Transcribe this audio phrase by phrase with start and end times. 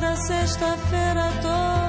[0.00, 1.79] Toda sexta-feira todo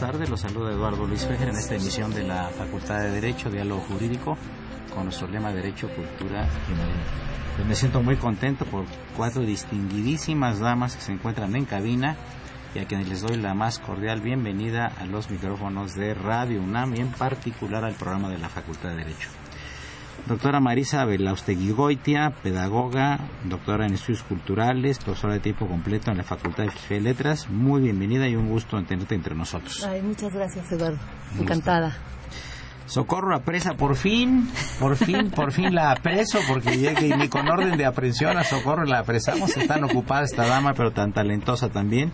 [0.00, 0.30] tardes.
[0.30, 4.36] Los saluda Eduardo Luis Fejer en esta emisión de la Facultad de Derecho, Diálogo Jurídico,
[4.94, 7.02] con nuestro lema Derecho, Cultura y Humanismo.
[7.54, 12.16] Pues me siento muy contento por cuatro distinguidísimas damas que se encuentran en cabina
[12.74, 16.94] y a quienes les doy la más cordial bienvenida a los micrófonos de Radio UNAM
[16.94, 19.28] y en particular al programa de la Facultad de Derecho.
[20.26, 26.22] Doctora Marisa Belaustegui Goitia, pedagoga, doctora en estudios culturales, profesora de tiempo completo en la
[26.22, 27.48] Facultad de Filosofía y Letras.
[27.48, 29.84] Muy bienvenida y un gusto en tenerte entre nosotros.
[29.84, 30.98] Ay, muchas gracias, Eduardo.
[31.38, 31.96] Encantada.
[32.86, 34.48] Socorro apresa, por fin,
[34.80, 38.84] por fin, por fin la apreso, porque llegué ni con orden de aprehensión a Socorro
[38.84, 39.56] la apresamos.
[39.56, 42.12] Está tan ocupada esta dama, pero tan talentosa también.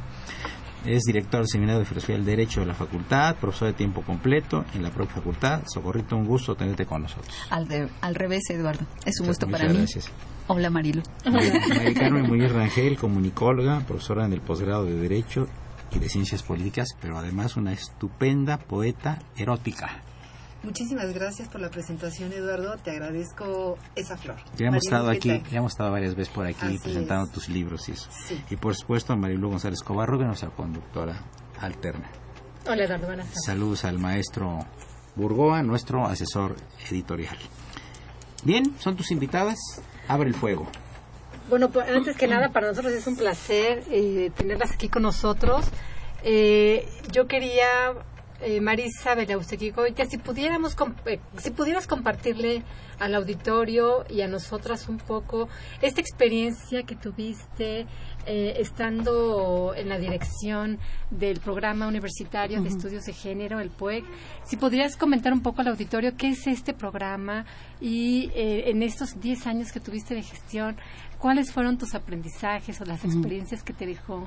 [0.85, 4.65] Es director del Seminario de Filosofía del Derecho de la Facultad, profesor de tiempo completo
[4.75, 5.63] en la propia facultad.
[5.67, 7.35] Socorrito, un gusto tenerte con nosotros.
[7.51, 8.87] Al, de- al revés, Eduardo.
[9.05, 9.79] Es un gusto para muchas mí.
[9.81, 10.11] gracias.
[10.49, 11.03] Hola, Marilu.
[11.25, 15.49] María Carmen Muñoz Rangel, comunicóloga, profesora en el posgrado de Derecho
[15.93, 20.03] y de Ciencias Políticas, pero además una estupenda poeta erótica.
[20.67, 22.77] Muchísimas gracias por la presentación, Eduardo.
[22.83, 24.35] Te agradezco esa flor.
[24.57, 27.27] Ya hemos Marilu, estado ¿qué aquí, ya hemos estado varias veces por aquí Así presentando
[27.27, 27.31] es.
[27.33, 28.09] tus libros y eso.
[28.11, 28.43] Sí.
[28.51, 31.21] Y por supuesto a Marilu González Cobarro, que es nuestra conductora
[31.61, 32.11] alterna.
[32.69, 33.07] Hola, Eduardo.
[33.07, 33.45] Buenas tardes.
[33.45, 34.59] Saludos al maestro
[35.15, 36.57] Burgoa, nuestro asesor
[36.91, 37.37] editorial.
[38.43, 39.59] Bien, son tus invitadas.
[40.09, 40.67] Abre el fuego.
[41.49, 45.65] Bueno, pues, antes que nada, para nosotros es un placer eh, tenerlas aquí con nosotros.
[46.25, 47.69] Eh, yo quería,
[48.41, 50.77] eh, Marisa Belaustequicoitia, si pudiéramos,
[51.07, 52.63] eh, si pudieras compartirle
[52.99, 55.49] al auditorio y a nosotras un poco
[55.83, 57.87] esta experiencia que tuviste
[58.29, 60.79] eh, estando en la dirección
[61.11, 64.05] del programa universitario de estudios de género, el PUEC.
[64.45, 67.45] Si podrías comentar un poco al auditorio qué es este programa
[67.81, 70.77] y eh, en estos 10 años que tuviste de gestión,
[71.19, 74.27] cuáles fueron tus aprendizajes o las experiencias que te dejó.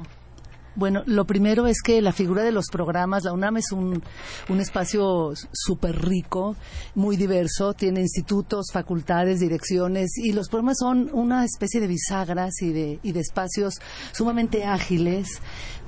[0.79, 4.01] Bueno, lo primero es que la figura de los programas, la UNAM es un,
[4.47, 6.55] un espacio súper rico,
[6.95, 12.71] muy diverso, tiene institutos, facultades, direcciones y los programas son una especie de bisagras y
[12.71, 13.73] de, y de espacios
[14.13, 15.41] sumamente ágiles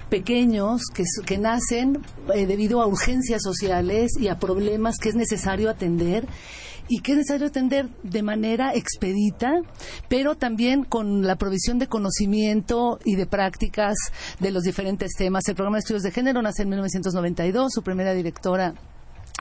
[0.10, 2.02] pequeños que, que nacen
[2.36, 6.28] eh, debido a urgencias sociales y a problemas que es necesario atender
[6.88, 9.62] y que es necesario atender de manera expedita,
[10.10, 13.96] pero también con la provisión de conocimiento y de prácticas
[14.40, 15.48] de los diferentes temas.
[15.48, 18.74] El programa de estudios de género nace en 1992, su primera directora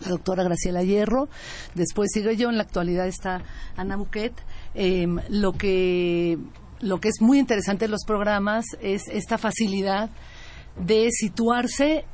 [0.02, 1.28] la doctora Graciela Hierro,
[1.74, 3.42] después sigo yo, en la actualidad está
[3.76, 4.32] Ana Buquet.
[4.74, 6.38] Eh, lo, que,
[6.80, 10.08] lo que es muy interesante en los programas es esta facilidad
[10.82, 12.04] de situarse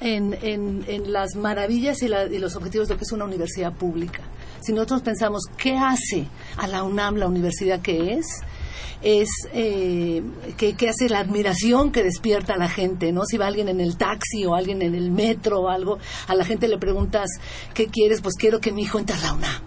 [0.00, 3.24] en, en- en las maravillas y, la- y los objetivos de lo que es una
[3.24, 4.20] universidad pública.
[4.60, 6.26] Si nosotros pensamos qué hace
[6.56, 8.26] a la UNAM la universidad que es,
[9.02, 10.22] es eh,
[10.56, 13.24] que, que hace la admiración que despierta a la gente, ¿no?
[13.26, 16.44] Si va alguien en el taxi o alguien en el metro o algo, a la
[16.46, 17.28] gente le preguntas,
[17.74, 18.22] ¿qué quieres?
[18.22, 19.62] Pues quiero que mi hijo entre a la UNAM.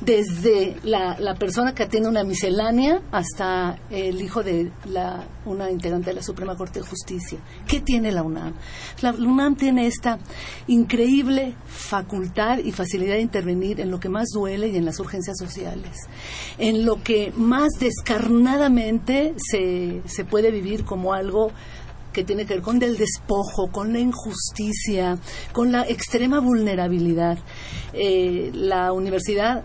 [0.00, 6.10] Desde la, la persona que atiende una miscelánea hasta el hijo de la, una integrante
[6.10, 7.38] de la Suprema Corte de Justicia.
[7.66, 8.54] ¿Qué tiene la UNAM?
[9.02, 10.18] La, UNAM tiene esta
[10.68, 15.36] increíble facultad y facilidad de intervenir en lo que más duele y en las urgencias
[15.36, 15.96] sociales,
[16.58, 21.50] en lo que más descarnadamente se, se puede vivir como algo
[22.12, 25.18] que tiene que ver con el despojo, con la injusticia,
[25.52, 27.38] con la extrema vulnerabilidad.
[27.92, 29.62] Eh, la universidad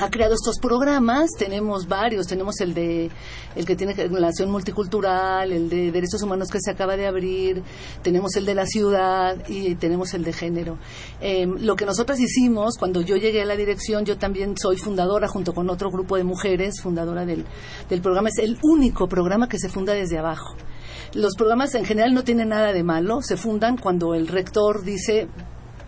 [0.00, 3.10] ha creado estos programas, tenemos varios, tenemos el de
[3.54, 7.62] el que tiene relación multicultural, el de derechos humanos que se acaba de abrir,
[8.02, 10.78] tenemos el de la ciudad y tenemos el de género.
[11.20, 15.28] Em, lo que nosotras hicimos cuando yo llegué a la dirección, yo también soy fundadora
[15.28, 17.44] junto con otro grupo de mujeres, fundadora del,
[17.88, 20.56] del programa, es el único programa que se funda desde abajo.
[21.12, 25.28] Los programas en general no tienen nada de malo, se fundan cuando el rector dice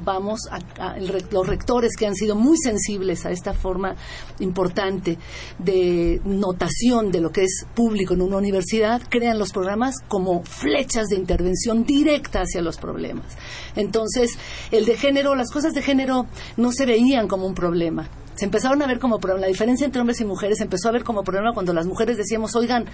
[0.04, 0.96] vamos a,
[1.31, 3.94] los rectores que han sido muy sensibles a esta forma
[4.40, 5.19] importante
[5.58, 11.08] de notación de lo que es público en una universidad, crean los programas como flechas
[11.08, 13.37] de intervención directa hacia los problemas.
[13.76, 14.38] Entonces,
[14.70, 16.26] el de género, las cosas de género
[16.56, 20.00] no se veían como un problema se empezaron a ver como problema, la diferencia entre
[20.00, 22.87] hombres y mujeres empezó a ver como problema cuando las mujeres decíamos, oigan,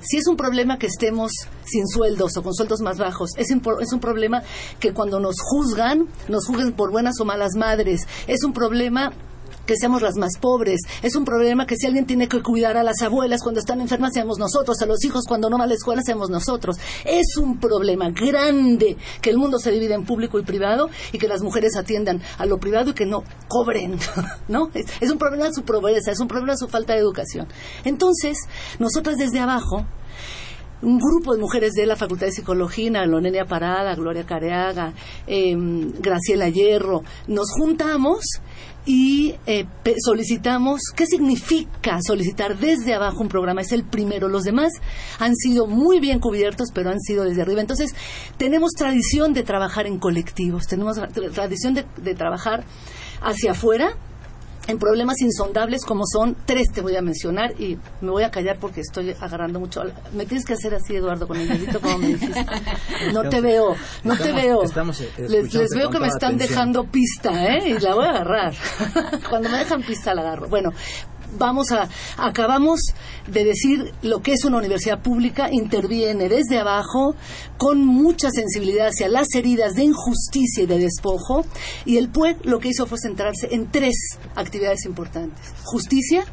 [0.00, 1.32] si es un problema que estemos
[1.64, 4.42] sin sueldos o con sueldos más bajos, es un, es un problema
[4.78, 9.12] que cuando nos juzgan, nos juzguen por buenas o malas madres, es un problema
[9.70, 10.80] que seamos las más pobres.
[11.00, 14.12] Es un problema que si alguien tiene que cuidar a las abuelas cuando están enfermas,
[14.12, 16.76] seamos nosotros, a los hijos cuando no van a la escuela, seamos nosotros.
[17.04, 21.28] Es un problema grande que el mundo se divide en público y privado y que
[21.28, 23.96] las mujeres atiendan a lo privado y que no cobren,
[24.48, 24.72] ¿no?
[24.74, 27.46] Es, un problema su pobreza, es un problema de su falta de educación.
[27.84, 28.38] Entonces,
[28.80, 29.86] nosotras desde abajo
[30.82, 34.94] un grupo de mujeres de la Facultad de Psicología, Lonenia Parada, Gloria Careaga,
[35.26, 38.24] em, Graciela Hierro, nos juntamos
[38.86, 39.66] y eh,
[40.04, 43.60] solicitamos, ¿qué significa solicitar desde abajo un programa?
[43.60, 44.72] Es el primero, los demás
[45.18, 47.60] han sido muy bien cubiertos, pero han sido desde arriba.
[47.60, 47.94] Entonces,
[48.36, 50.98] tenemos tradición de trabajar en colectivos, tenemos
[51.34, 52.64] tradición de trabajar
[53.22, 53.96] hacia afuera,
[54.70, 58.58] en problemas insondables como son tres te voy a mencionar y me voy a callar
[58.58, 59.82] porque estoy agarrando mucho
[60.14, 62.46] me tienes que hacer así Eduardo con el dedito como me dijiste.
[63.12, 64.62] No te veo no te veo.
[65.28, 67.70] les, les, veo que me están dejando pista ¿eh?
[67.70, 68.54] y la voy a agarrar.
[69.30, 70.48] Cuando me dejan pista la agarro.
[70.48, 70.72] Bueno
[71.38, 72.80] vamos a, acabamos
[73.26, 77.14] de decir lo que es una universidad pública, interviene desde abajo
[77.58, 81.44] con mucha sensibilidad hacia las heridas de injusticia y de despojo,
[81.84, 83.94] y el PUEC lo que hizo fue centrarse en tres
[84.34, 85.52] actividades importantes.
[85.64, 86.24] Justicia,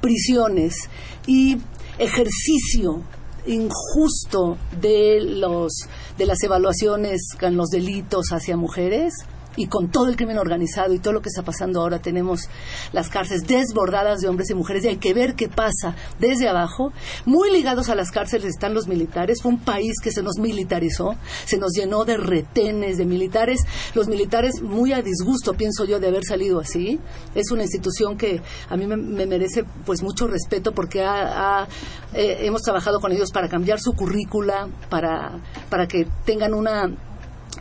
[0.00, 0.88] prisiones
[1.26, 1.58] y
[1.98, 3.02] ejercicio
[3.46, 5.86] injusto de los
[6.16, 9.12] de las evaluaciones con los delitos hacia mujeres
[9.56, 12.48] y con todo el crimen organizado y todo lo que está pasando ahora, tenemos
[12.92, 16.92] las cárceles desbordadas de hombres y mujeres y hay que ver qué pasa desde abajo.
[17.24, 19.42] Muy ligados a las cárceles están los militares.
[19.42, 21.14] Fue un país que se nos militarizó,
[21.44, 23.60] se nos llenó de retenes de militares.
[23.94, 27.00] Los militares, muy a disgusto, pienso yo, de haber salido así.
[27.34, 31.66] Es una institución que a mí me, merece pues mucho respeto porque ha,
[32.12, 36.90] eh, hemos trabajado con ellos para cambiar su currícula, para, para que tengan una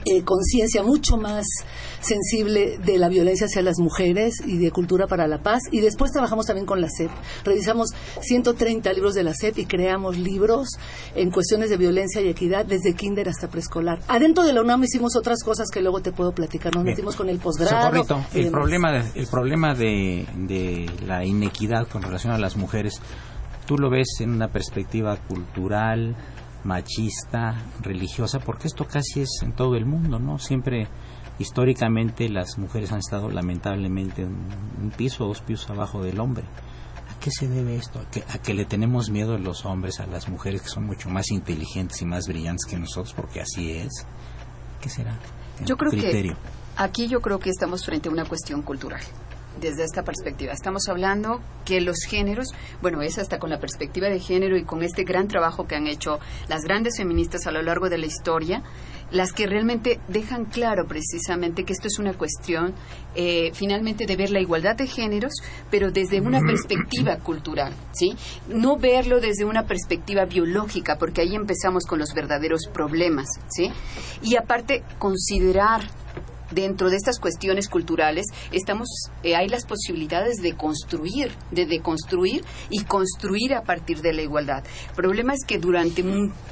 [0.06, 1.46] eh, conciencia mucho más
[2.02, 5.64] sensible de la violencia hacia las mujeres y de cultura para la paz.
[5.72, 7.10] Y después trabajamos también con la SEP.
[7.44, 7.90] Revisamos
[8.22, 10.70] 130 libros de la SEP y creamos libros
[11.16, 14.00] en cuestiones de violencia y equidad desde kinder hasta preescolar.
[14.08, 16.76] Adentro de la UNAM hicimos otras cosas que luego te puedo platicar.
[16.76, 18.04] Nos metimos con el posgrado.
[18.34, 23.02] El problema, de, el problema de, de la inequidad con relación a las mujeres,
[23.66, 26.16] tú lo ves en una perspectiva cultural,
[26.64, 30.40] machista, religiosa, porque esto casi es en todo el mundo, ¿no?
[30.40, 30.88] Siempre
[31.40, 36.44] históricamente las mujeres han estado lamentablemente un, piso o dos pisos abajo del hombre.
[36.44, 38.00] ¿A qué se debe esto?
[38.00, 41.32] ¿A que, le tenemos miedo a los hombres, a las mujeres que son mucho más
[41.32, 44.06] inteligentes y más brillantes que nosotros, porque así es?
[44.82, 45.18] ¿Qué será?
[45.66, 46.36] Yo creo que
[46.76, 49.02] aquí yo creo que estamos frente a una cuestión cultural
[49.60, 50.54] desde esta perspectiva.
[50.54, 54.84] Estamos hablando que los géneros, bueno, es hasta con la perspectiva de género y con
[54.84, 58.64] este gran trabajo que han hecho las grandes feministas a lo largo de la historia,
[59.12, 62.74] las que realmente dejan claro precisamente que esto es una cuestión
[63.16, 65.34] eh, finalmente de ver la igualdad de géneros,
[65.70, 68.16] pero desde una perspectiva cultural, ¿sí?
[68.48, 73.72] No verlo desde una perspectiva biológica, porque ahí empezamos con los verdaderos problemas, ¿sí?
[74.24, 75.82] Y aparte considerar
[76.54, 78.88] dentro de estas cuestiones culturales estamos
[79.24, 84.64] eh, hay las posibilidades de construir, de deconstruir y construir a partir de la igualdad.
[84.90, 86.04] El problema es que durante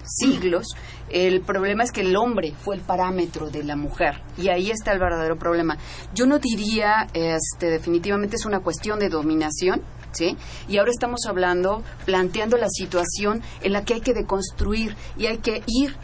[0.03, 0.67] siglos
[1.09, 4.93] el problema es que el hombre fue el parámetro de la mujer y ahí está
[4.93, 5.77] el verdadero problema.
[6.13, 9.81] Yo no diría, este, definitivamente es una cuestión de dominación,
[10.13, 10.35] ¿Sí?
[10.67, 15.37] Y ahora estamos hablando, planteando la situación en la que hay que deconstruir y hay
[15.37, 15.95] que ir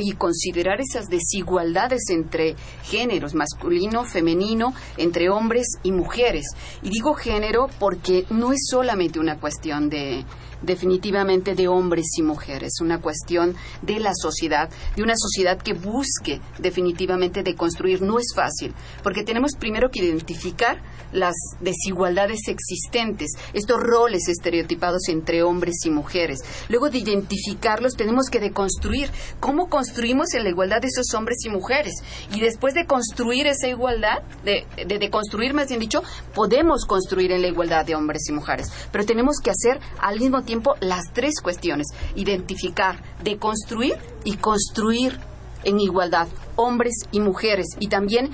[0.00, 6.46] y considerar esas desigualdades entre géneros, masculino, femenino, entre hombres y mujeres.
[6.82, 10.24] Y digo género porque no es solamente una cuestión de,
[10.62, 16.40] definitivamente de hombres y mujeres, una cuestión de la sociedad, de una sociedad que busque
[16.58, 18.02] definitivamente de construir.
[18.02, 20.80] No es fácil, porque tenemos primero que identificar
[21.12, 26.40] las desigualdades existentes, estos roles estereotipados entre hombres y mujeres.
[26.68, 31.50] Luego de identificarlos tenemos que deconstruir cómo construimos en la igualdad de esos hombres y
[31.50, 31.94] mujeres.
[32.34, 36.02] Y después de construir esa igualdad, de, de, construir más bien dicho,
[36.34, 38.68] podemos construir en la igualdad de hombres y mujeres.
[38.90, 43.94] Pero tenemos que hacer al mismo tiempo las tres cuestiones, identificar, deconstruir
[44.24, 45.18] y construir
[45.64, 47.66] en igualdad, hombres y mujeres.
[47.78, 48.30] Y también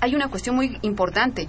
[0.00, 1.48] hay una cuestión muy importante.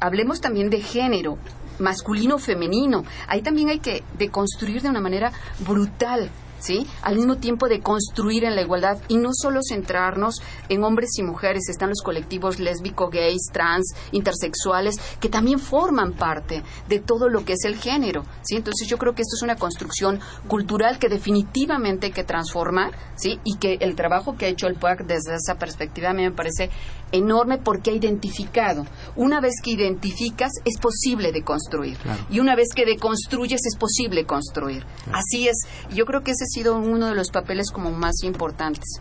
[0.00, 1.38] Hablemos también de género
[1.78, 3.04] masculino femenino.
[3.26, 6.30] Ahí también hay que deconstruir de una manera brutal
[6.64, 6.86] ¿sí?
[7.02, 11.22] Al mismo tiempo de construir en la igualdad y no solo centrarnos en hombres y
[11.22, 17.44] mujeres, están los colectivos lésbico, gays, trans, intersexuales, que también forman parte de todo lo
[17.44, 18.56] que es el género, ¿sí?
[18.56, 23.38] Entonces yo creo que esto es una construcción cultural que definitivamente hay que transformar, ¿sí?
[23.44, 26.32] Y que el trabajo que ha hecho el PUAC desde esa perspectiva a mí me
[26.32, 26.70] parece
[27.12, 28.86] enorme porque ha identificado.
[29.16, 31.96] Una vez que identificas, es posible de construir.
[32.30, 34.84] Y una vez que deconstruyes, es posible construir.
[35.12, 35.56] Así es.
[35.94, 39.00] Yo creo que ese ha sido uno de los papeles como más importantes.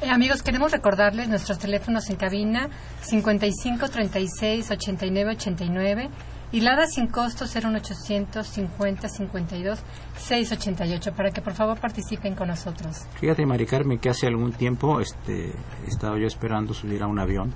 [0.00, 2.68] Eh, amigos, queremos recordarles nuestros teléfonos en cabina
[3.00, 6.10] 55 36 89 89
[6.52, 9.80] y Lada sin costo 01800 50 52
[10.16, 13.06] 688 para que por favor participen con nosotros.
[13.18, 15.52] Fíjate, Mari Carmen, que hace algún tiempo este,
[15.88, 17.52] estaba yo esperando subir a un avión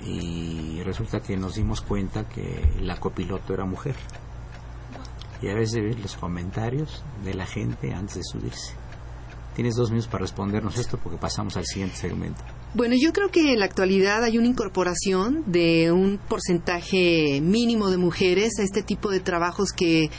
[0.00, 3.94] y resulta que nos dimos cuenta que la copiloto era mujer.
[5.42, 8.74] Y a veces ver los comentarios de la gente antes de subirse.
[9.54, 12.42] Tienes dos minutos para respondernos esto porque pasamos al siguiente segmento.
[12.74, 17.96] Bueno, yo creo que en la actualidad hay una incorporación de un porcentaje mínimo de
[17.96, 20.10] mujeres a este tipo de trabajos que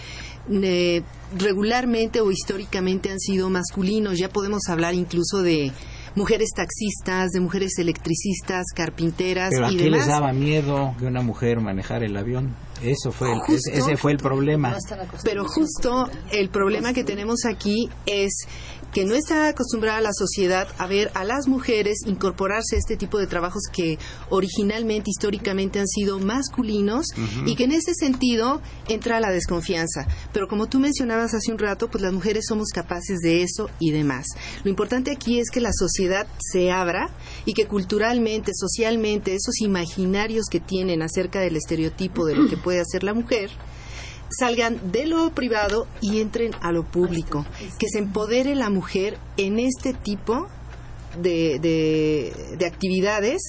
[0.50, 1.01] eh,
[1.38, 4.17] regularmente o históricamente han sido masculinos.
[4.17, 5.74] Ya podemos hablar incluso de
[6.15, 11.60] mujeres taxistas, de mujeres electricistas, carpinteras Pero y qué les daba miedo que una mujer
[11.60, 12.55] manejara el avión?
[12.81, 14.75] Eso fue ese fue el problema.
[15.24, 18.48] Pero justo el problema que tenemos aquí es
[18.95, 23.17] que no está acostumbrada la sociedad a ver a las mujeres incorporarse a este tipo
[23.17, 23.99] de trabajos que
[24.29, 27.07] originalmente, históricamente han sido masculinos
[27.45, 30.07] y que en ese sentido entra la desconfianza.
[30.31, 33.91] Pero como tú mencionabas hace un rato, pues las mujeres somos capaces de eso y
[33.91, 34.27] demás.
[34.63, 37.09] Lo importante aquí es que la sociedad se abra
[37.43, 42.79] y que culturalmente, socialmente, esos imaginarios que tienen acerca del estereotipo de lo que puede
[42.79, 43.51] hacer la mujer,
[44.37, 47.45] salgan de lo privado y entren a lo público,
[47.79, 50.47] que se empodere la mujer en este tipo
[51.21, 51.59] de,
[52.57, 53.41] de, actividades,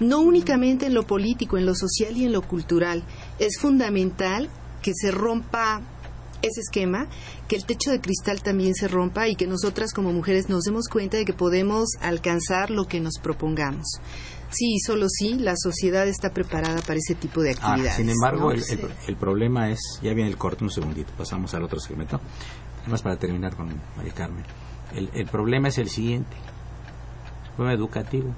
[0.00, 3.04] no únicamente en lo político, en lo social y en lo cultural.
[3.38, 4.48] Es fundamental
[4.82, 5.82] que se rompa
[6.42, 7.08] ese esquema,
[7.48, 10.88] que el techo de cristal también se rompa y que nosotras como mujeres nos demos
[10.88, 14.00] cuenta de que podemos alcanzar lo que nos propongamos.
[14.54, 17.96] Sí, solo sí, la sociedad está preparada para ese tipo de ah, actividades.
[17.96, 22.20] sin embargo, el, problema es, ya viene el corte un segundito, pasamos al otro segmento,
[22.82, 24.44] además para terminar con María Carmen.
[24.94, 26.36] El, el problema es el siguiente,
[27.46, 28.32] el problema educativo.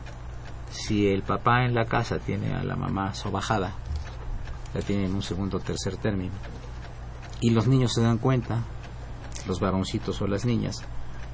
[0.70, 3.74] Si el papá en la casa tiene a la mamá sobajada,
[4.72, 6.34] la tiene en un segundo o tercer término,
[7.40, 8.64] y los niños se dan cuenta,
[9.46, 10.82] los varoncitos o las niñas,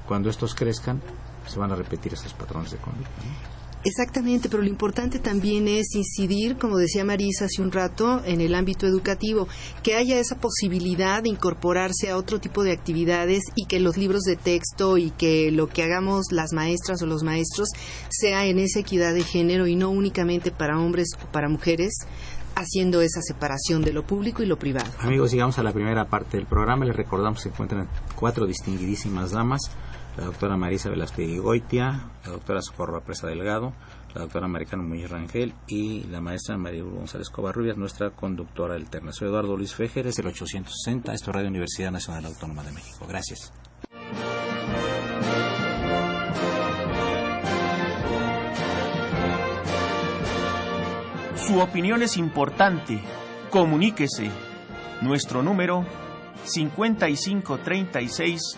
[0.07, 1.01] cuando estos crezcan,
[1.47, 3.21] se van a repetir esos patrones de conducta.
[3.85, 8.55] Exactamente, pero lo importante también es incidir, como decía Marisa hace un rato, en el
[8.55, 9.49] ámbito educativo,
[9.83, 14.21] que haya esa posibilidad de incorporarse a otro tipo de actividades y que los libros
[14.21, 17.69] de texto y que lo que hagamos las maestras o los maestros
[18.09, 21.93] sea en esa equidad de género y no únicamente para hombres o para mujeres,
[22.55, 24.89] haciendo esa separación de lo público y lo privado.
[24.99, 26.85] Amigos, llegamos a la primera parte del programa.
[26.85, 29.71] Les recordamos que se encuentran cuatro distinguidísimas damas
[30.17, 33.73] la doctora Marisa Velasquez Goitia, la doctora Socorro Presa Delgado,
[34.13, 39.11] la doctora Maricano Muñoz Rangel y la maestra María González Covarrubias, nuestra conductora alterna.
[39.11, 43.07] Soy Eduardo Luis Fejer, es el 860, esto es Radio Universidad Nacional Autónoma de México.
[43.07, 43.51] Gracias.
[51.35, 53.01] Su opinión es importante.
[53.49, 54.29] Comuníquese.
[55.01, 55.85] Nuestro número
[56.45, 58.57] 5536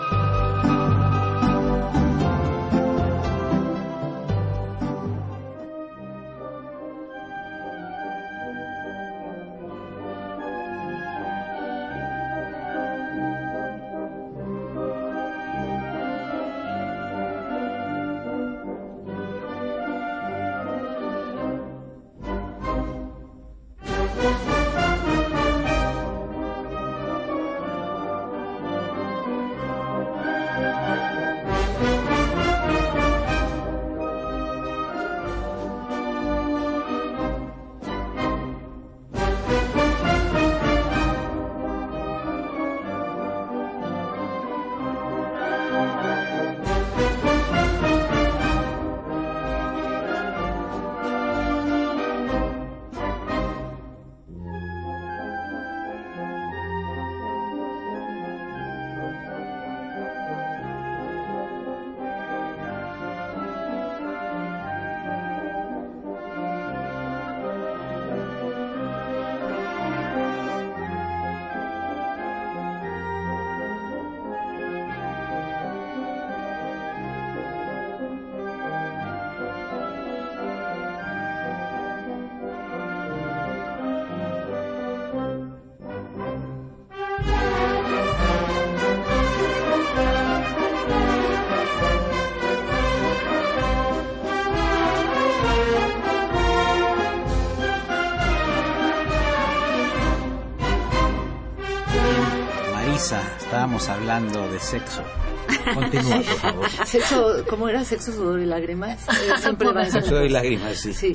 [103.71, 105.01] Estábamos hablando de sexo.
[105.73, 106.69] Continúa, por favor.
[106.85, 107.85] Sexo, ¿cómo era?
[107.85, 109.07] Sexo, sudor y lágrimas.
[109.07, 110.93] Eh, siempre va Sexo, sudor y lágrimas, sí.
[110.93, 111.13] Sí.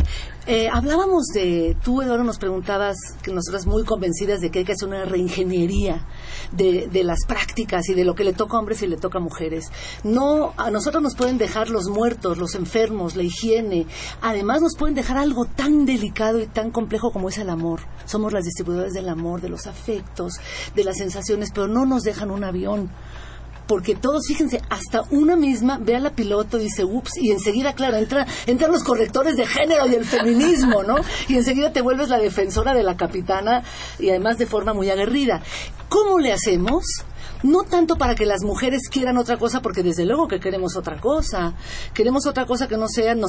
[0.48, 4.74] Eh, hablábamos de, tú Eduardo nos preguntabas, que nosotras muy convencidas de que hay que
[4.74, 6.06] hacer una reingeniería
[6.52, 9.18] de, de las prácticas y de lo que le toca a hombres y le toca
[9.18, 9.72] a mujeres.
[10.04, 13.86] No, a nosotros nos pueden dejar los muertos, los enfermos, la higiene.
[14.20, 17.80] Además nos pueden dejar algo tan delicado y tan complejo como es el amor.
[18.04, 20.34] Somos las distribuidoras del amor, de los afectos,
[20.76, 22.88] de las sensaciones, pero no nos dejan un avión
[23.66, 27.74] porque todos, fíjense, hasta una misma ve a la piloto y dice, ups, y enseguida,
[27.74, 30.96] claro, entra, entran los correctores de género y el feminismo, ¿no?
[31.28, 33.62] Y enseguida te vuelves la defensora de la capitana
[33.98, 35.42] y además de forma muy aguerrida.
[35.88, 36.84] ¿Cómo le hacemos?
[37.42, 41.00] No tanto para que las mujeres quieran otra cosa, porque desde luego que queremos otra
[41.00, 41.54] cosa,
[41.94, 43.26] queremos otra cosa que no sea, no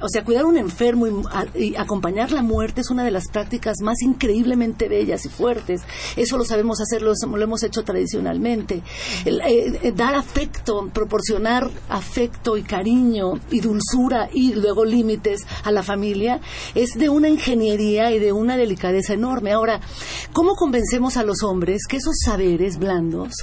[0.00, 1.06] o sea, cuidar a un enfermo
[1.54, 5.82] y, acompañar la muerte es una de las prácticas más increíblemente bellas y fuertes.
[6.16, 7.12] Eso lo sabemos hacer, lo,
[7.42, 8.82] hemos hecho tradicionalmente.
[9.24, 15.82] Eh, eh, dar afecto, proporcionar afecto y cariño y dulzura y luego límites a la
[15.82, 16.40] familia
[16.74, 19.52] es de una ingeniería y de una delicadeza enorme.
[19.52, 19.80] Ahora,
[20.32, 23.41] ¿cómo convencemos a los hombres que esos saberes blandos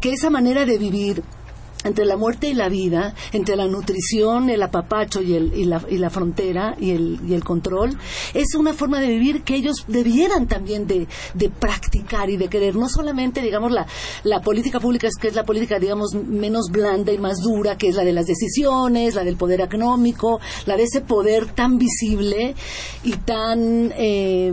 [0.00, 1.22] que esa manera de vivir
[1.84, 5.82] entre la muerte y la vida, entre la nutrición, el apapacho y, el, y, la,
[5.88, 7.96] y la, frontera y el, y el, control,
[8.34, 11.06] es una forma de vivir que ellos debieran también de,
[11.58, 12.76] practicar y de querer.
[12.76, 13.86] No solamente, digamos, la,
[14.24, 17.88] la, política pública, es que es la política, digamos, menos blanda y más dura, que
[17.88, 22.54] es la de las decisiones, la del poder económico, la de ese poder tan visible
[23.04, 23.92] y tan...
[23.96, 24.52] Eh,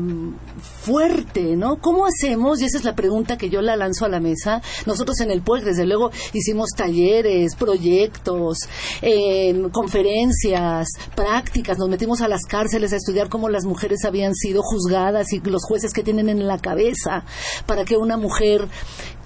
[0.88, 1.82] fuerte, ¿no?
[1.82, 2.62] ¿Cómo hacemos?
[2.62, 4.62] Y esa es la pregunta que yo la lanzo a la mesa.
[4.86, 8.60] Nosotros en el PUEC, desde luego, hicimos talleres, proyectos,
[9.02, 11.78] eh, conferencias, prácticas.
[11.78, 15.66] Nos metimos a las cárceles a estudiar cómo las mujeres habían sido juzgadas y los
[15.66, 17.26] jueces que tienen en la cabeza
[17.66, 18.70] para que una mujer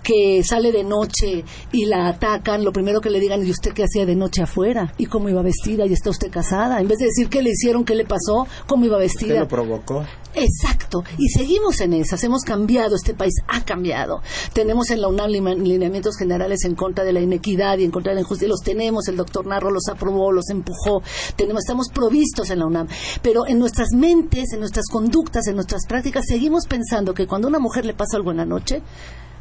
[0.04, 3.84] que sale de noche y la atacan, lo primero que le digan, ¿y usted qué
[3.84, 4.94] hacía de noche afuera?
[4.98, 5.86] ¿Y cómo iba vestida?
[5.86, 6.80] ¿Y está usted casada?
[6.82, 9.34] En vez de decir qué le hicieron, qué le pasó, cómo iba vestida.
[9.34, 10.06] ¿Qué lo provocó?
[10.34, 11.04] Exacto.
[11.18, 12.24] Y seguimos en esas.
[12.24, 12.96] Hemos cambiado.
[12.96, 14.22] Este país ha cambiado.
[14.54, 18.16] Tenemos en la UNAM lineamientos generales en contra de la inequidad y en contra de
[18.16, 18.48] la injusticia.
[18.48, 19.08] Los tenemos.
[19.08, 21.02] El doctor Narro los aprobó, los empujó.
[21.36, 22.88] Tenemos, estamos provistos en la UNAM.
[23.22, 27.50] Pero en nuestras mentes, en nuestras conductas, en nuestras prácticas, seguimos pensando que cuando a
[27.50, 28.82] una mujer le pasa algo en la noche,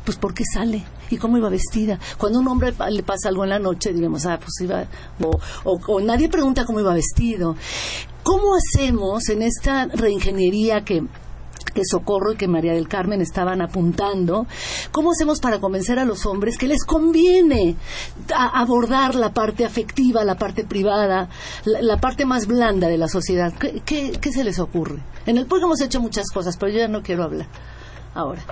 [0.04, 0.84] pues ¿por qué sale?
[1.10, 1.98] ¿Y cómo iba vestida?
[2.18, 4.84] Cuando un hombre le pasa algo en la noche, digamos, ah, pues iba,
[5.64, 7.56] o, nadie pregunta cómo iba vestido.
[8.22, 11.02] ¿Cómo hacemos en esta reingeniería que,
[11.74, 14.46] que Socorro y que María del Carmen estaban apuntando,
[14.92, 17.76] ¿cómo hacemos para convencer a los hombres que les conviene
[18.34, 21.28] abordar la parte afectiva, la parte privada,
[21.64, 23.52] la, parte más blanda de la sociedad?
[23.58, 25.02] ¿Qué, ¿Qué, se les ocurre?
[25.26, 27.46] En el pueblo hemos hecho muchas cosas, pero yo ya no quiero hablar
[28.14, 28.42] ahora.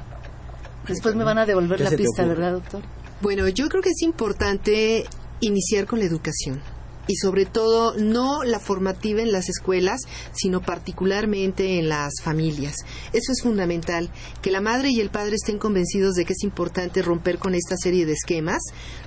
[0.88, 2.82] Después me van a devolver la pista, ¿verdad, doctor?
[3.20, 5.04] Bueno, yo creo que es importante
[5.40, 6.60] iniciar con la educación
[7.08, 12.76] y sobre todo no la formativa en las escuelas, sino particularmente en las familias.
[13.12, 14.10] Eso es fundamental,
[14.42, 17.76] que la madre y el padre estén convencidos de que es importante romper con esta
[17.76, 18.62] serie de esquemas,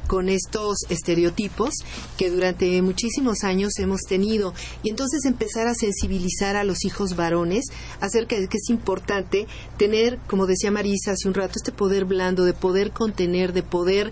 [0.08, 1.76] con estos estereotipos
[2.18, 7.66] que durante muchísimos años hemos tenido y entonces empezar a sensibilizar a los hijos varones
[8.02, 12.44] acerca de que es importante tener, como decía Marisa hace un rato, este poder blando
[12.44, 14.12] de poder contener, de poder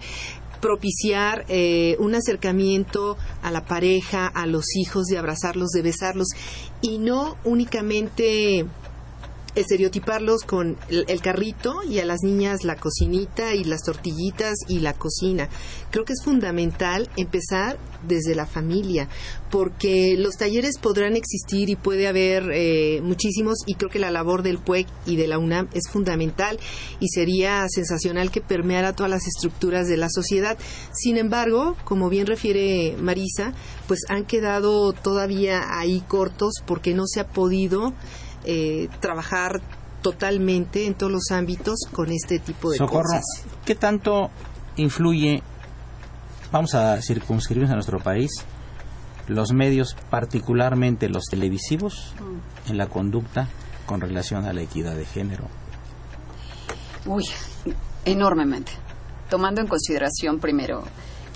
[0.60, 6.28] propiciar eh, un acercamiento a la pareja, a los hijos, de abrazarlos, de besarlos
[6.82, 8.66] y no únicamente
[9.56, 14.94] estereotiparlos con el, carrito y a las niñas la cocinita y las tortillitas y la
[14.94, 15.50] cocina.
[15.92, 19.10] Creo que es fundamental empezar desde la familia,
[19.52, 24.44] porque los talleres podrán existir y puede haber eh, muchísimos y creo que la labor
[24.44, 26.60] del PUEC y de la UNAM es fundamental
[27.00, 30.58] y sería sensacional que permeara todas las estructuras de la sociedad.
[30.94, 33.54] Sin embargo, como bien refiere Marisa,
[33.88, 37.94] pues han quedado todavía ahí cortos porque no se ha podido
[38.46, 39.62] eh, trabajar
[40.02, 43.24] totalmente en todos los ámbitos con este tipo de Socorro, cosas.
[43.66, 44.30] ¿Qué tanto
[44.78, 45.44] influye,
[46.52, 48.32] vamos a circunscribirnos a nuestro país,
[49.28, 52.14] los medios, particularmente los televisivos,
[52.68, 53.48] en la conducta
[53.86, 55.46] con relación a la equidad de género?
[57.06, 57.26] Uy,
[58.06, 58.72] enormemente.
[59.30, 60.84] Tomando en consideración primero,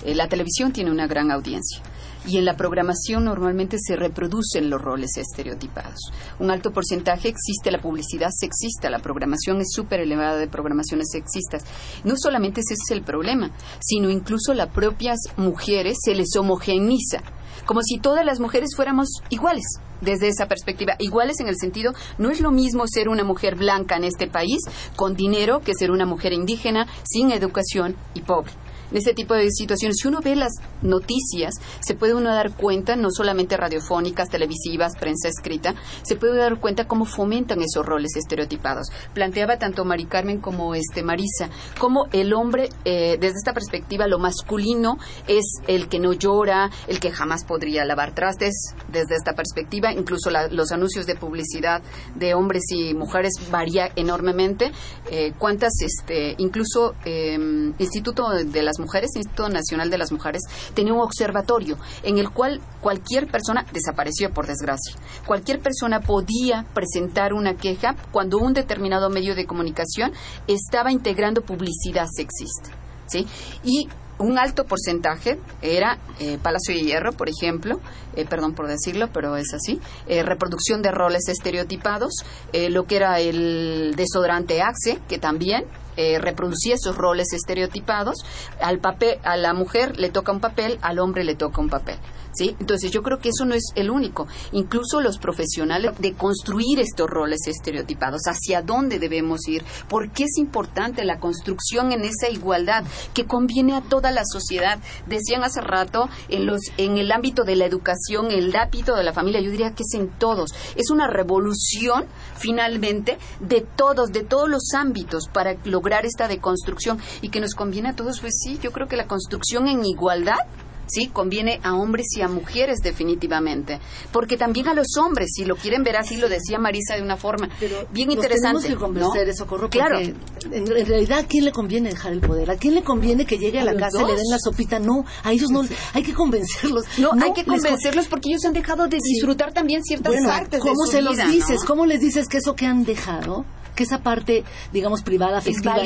[0.04, 1.82] eh, la televisión tiene una gran audiencia
[2.26, 6.12] y en la programación normalmente se reproducen los roles estereotipados.
[6.38, 11.64] Un alto porcentaje existe la publicidad sexista, la programación es súper elevada de programaciones sexistas.
[12.04, 17.22] No solamente ese es el problema, sino incluso las propias mujeres se les homogeniza
[17.66, 19.64] como si todas las mujeres fuéramos iguales
[20.00, 20.96] desde esa perspectiva.
[20.98, 24.58] Iguales en el sentido, no es lo mismo ser una mujer blanca en este país
[24.96, 28.52] con dinero que ser una mujer indígena sin educación y pobre
[28.90, 29.96] en ese tipo de situaciones.
[30.00, 35.28] Si uno ve las noticias, se puede uno dar cuenta, no solamente radiofónicas, televisivas, prensa
[35.28, 38.88] escrita, se puede dar cuenta cómo fomentan esos roles estereotipados.
[39.12, 44.18] Planteaba tanto Mari Carmen como este Marisa, cómo el hombre, eh, desde esta perspectiva, lo
[44.18, 48.54] masculino es el que no llora, el que jamás podría lavar trastes,
[48.88, 51.82] desde esta perspectiva, incluso los anuncios de publicidad
[52.14, 54.72] de hombres y mujeres varía enormemente.
[55.10, 57.38] Eh, cuántas, este, incluso eh,
[57.78, 60.42] Instituto de las Mujeres, Instituto Nacional de las Mujeres,
[60.74, 67.32] tenía un observatorio en el cual cualquier persona, desapareció por desgracia, cualquier persona podía presentar
[67.32, 70.12] una queja cuando un determinado medio de comunicación
[70.46, 72.70] estaba integrando publicidad sexista.
[73.06, 73.26] ¿sí?
[73.62, 73.88] Y
[74.24, 77.80] un alto porcentaje era eh, Palacio de Hierro, por ejemplo,
[78.16, 83.20] eh, perdón por decirlo, pero es así, eh, reproducción de roles estereotipados, lo que era
[83.20, 85.64] el desodorante Axe, que también
[85.96, 88.16] reproducía esos roles estereotipados,
[88.60, 91.98] al papel, a la mujer le toca un papel, al hombre le toca un papel.
[92.34, 92.56] ¿Sí?
[92.60, 94.26] Entonces yo creo que eso no es el único.
[94.52, 100.38] Incluso los profesionales de construir estos roles estereotipados, hacia dónde debemos ir, por qué es
[100.38, 104.78] importante la construcción en esa igualdad que conviene a toda la sociedad.
[105.06, 109.12] Decían hace rato en los en el ámbito de la educación, el ámbito de la
[109.12, 110.50] familia, yo diría que es en todos.
[110.76, 117.28] Es una revolución finalmente de todos, de todos los ámbitos para lograr esta deconstrucción y
[117.28, 120.38] que nos conviene a todos, pues sí, yo creo que la construcción en igualdad
[120.86, 121.08] ¿sí?
[121.08, 123.80] Conviene a hombres y a mujeres definitivamente,
[124.12, 127.16] porque también a los hombres, si lo quieren ver así, lo decía Marisa de una
[127.16, 127.48] forma
[127.92, 128.62] bien interesante.
[128.62, 129.98] Tenemos que convencer, eso Socorro, claro.
[129.98, 132.50] En, realidad, ¿a quién le conviene dejar el poder?
[132.50, 134.78] ¿A quién le conviene que llegue a, la casa y le den la sopita?
[134.78, 136.84] No, a ellos no, hay que convencerlos.
[136.98, 140.90] No, hay que convencerlos porque ellos han dejado de disfrutar también ciertas artes ¿cómo de
[140.90, 141.64] se los dices?
[141.64, 145.76] ¿Cómo les dices que eso que han dejado que esa parte, digamos, privada, afectiva,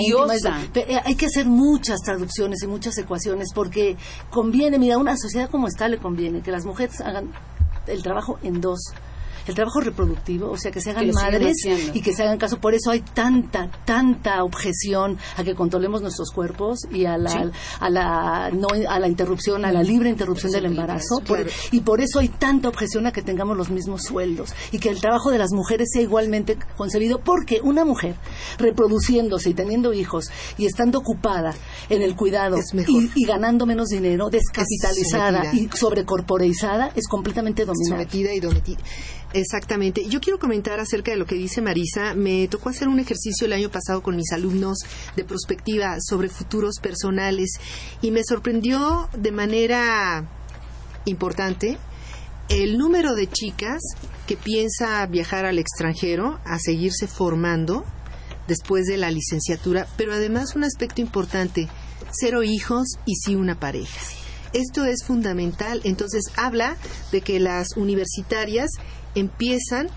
[0.74, 3.96] eh, hay que hacer muchas traducciones y muchas ecuaciones porque
[4.30, 7.32] conviene, mira, a una sociedad como esta le conviene que las mujeres hagan
[7.86, 8.92] el trabajo en dos
[9.46, 11.56] el trabajo reproductivo, o sea, que se hagan madres
[11.92, 12.60] y que se hagan caso.
[12.60, 17.90] Por eso hay tanta, tanta objeción a que controlemos nuestros cuerpos y a la, a
[17.90, 21.22] la, no, a la interrupción, a la libre interrupción del embarazo.
[21.70, 25.00] y por eso hay tanta objeción a que tengamos los mismos sueldos y que el
[25.00, 28.16] trabajo de las mujeres sea igualmente concebido, porque una mujer
[28.58, 31.54] reproduciéndose y teniendo hijos y estando ocupada
[31.88, 32.56] en el cuidado
[33.14, 38.02] y, ganando menos dinero, descapitalizada y sobrecorporeizada, es completamente dominada.
[38.02, 38.80] Sometida y domitida.
[39.34, 40.08] Exactamente.
[40.08, 42.14] Yo quiero comentar acerca de lo que dice Marisa.
[42.14, 44.78] Me tocó hacer un ejercicio el año pasado con mis alumnos
[45.16, 47.50] de prospectiva sobre futuros personales
[48.00, 50.26] y me sorprendió de manera
[51.04, 51.78] importante
[52.48, 53.80] el número de chicas
[54.26, 57.84] que piensa viajar al extranjero a seguirse formando
[58.46, 61.68] después de la licenciatura, pero además un aspecto importante,
[62.10, 64.00] cero hijos y sí una pareja.
[64.54, 66.78] Esto es fundamental, entonces habla
[67.12, 68.70] de que las universitarias
[69.20, 69.88] empiezan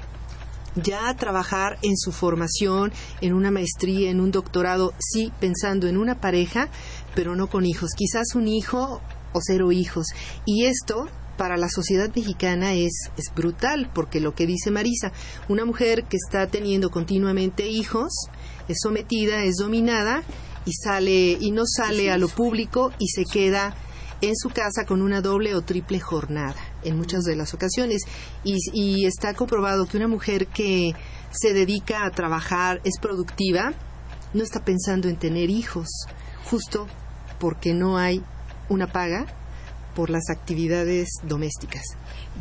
[0.76, 5.98] ya a trabajar en su formación, en una maestría, en un doctorado, sí, pensando en
[5.98, 6.70] una pareja,
[7.16, 7.92] pero no con hijos.
[7.96, 9.02] Quizás un hijo
[9.34, 10.08] o cero hijos.
[10.46, 11.08] Y esto
[11.38, 15.12] para la sociedad mexicana es, es brutal, porque lo que dice Marisa,
[15.50, 18.14] una mujer que está teniendo continuamente hijos,
[18.68, 20.24] es sometida, es dominada
[20.66, 23.76] y sale y no sale a lo público y se queda
[24.22, 28.04] en su casa con una doble o triple jornada en muchas de las ocasiones.
[28.44, 30.94] Y, está comprobado que una mujer que
[31.32, 33.74] se dedica a trabajar es productiva
[34.34, 35.88] no está pensando en tener hijos
[36.50, 36.88] justo
[37.40, 38.24] porque no hay
[38.70, 39.26] una paga
[39.96, 41.84] por las actividades domésticas.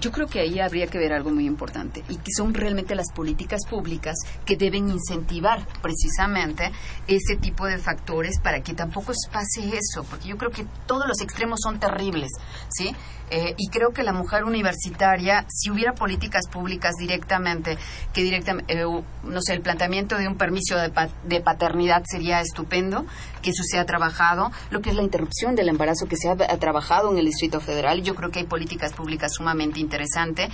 [0.00, 3.12] Yo creo que ahí habría que ver algo muy importante y que son realmente las
[3.12, 6.70] políticas públicas que deben incentivar precisamente
[7.06, 11.20] ese tipo de factores para que tampoco pase eso, porque yo creo que todos los
[11.20, 12.30] extremos son terribles,
[12.68, 12.94] ¿sí?
[13.30, 17.78] Eh, y creo que la mujer universitaria, si hubiera políticas públicas directamente,
[18.12, 20.92] que directamente, eh, no sé, el planteamiento de un permiso de,
[21.24, 23.06] de, paternidad sería estupendo,
[23.42, 27.11] que eso sea trabajado, lo que es la interrupción del embarazo que se ha trabajado
[27.11, 30.50] en el Distrito Federal, yo creo que hay políticas públicas sumamente interesantes,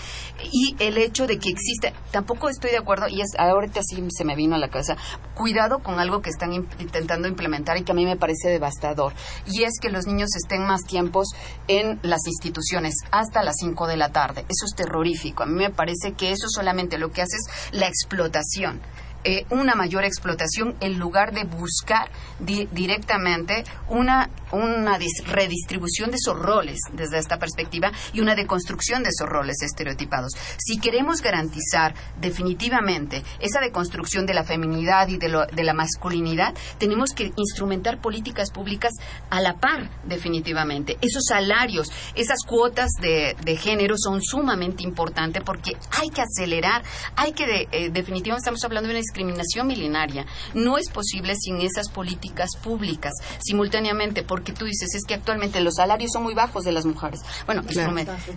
[0.52, 4.24] y el hecho de que existe, tampoco estoy de acuerdo, y es ahorita sí se
[4.24, 4.96] me vino a la cabeza,
[5.34, 9.12] cuidado con algo que están intentando implementar y que a mí me parece devastador,
[9.46, 11.28] y es que los niños estén más tiempos
[11.68, 14.42] en las instituciones hasta las 5 de la tarde.
[14.42, 15.42] Eso es terrorífico.
[15.42, 18.80] A mí me parece que eso solamente lo que hace es la explotación
[19.26, 22.08] eh, una mayor explotación en lugar de buscar
[22.38, 29.28] directamente una, una redistribución de esos roles desde esta perspectiva y una deconstrucción de esos
[29.28, 30.30] roles estereotipados.
[30.58, 37.10] Si queremos garantizar definitivamente esa deconstrucción de la feminidad y de, de la masculinidad, tenemos
[37.10, 38.92] que instrumentar políticas públicas
[39.30, 40.98] a la par, definitivamente.
[41.00, 46.84] Esos salarios, esas cuotas de, género son sumamente importantes porque hay que acelerar,
[47.16, 50.26] hay que, eh, definitivamente estamos hablando de una discriminación milenaria.
[50.54, 55.76] No es posible sin esas políticas públicas simultáneamente, porque tú dices, es que actualmente los
[55.76, 57.20] salarios son muy bajos de las mujeres.
[57.46, 57.62] Bueno,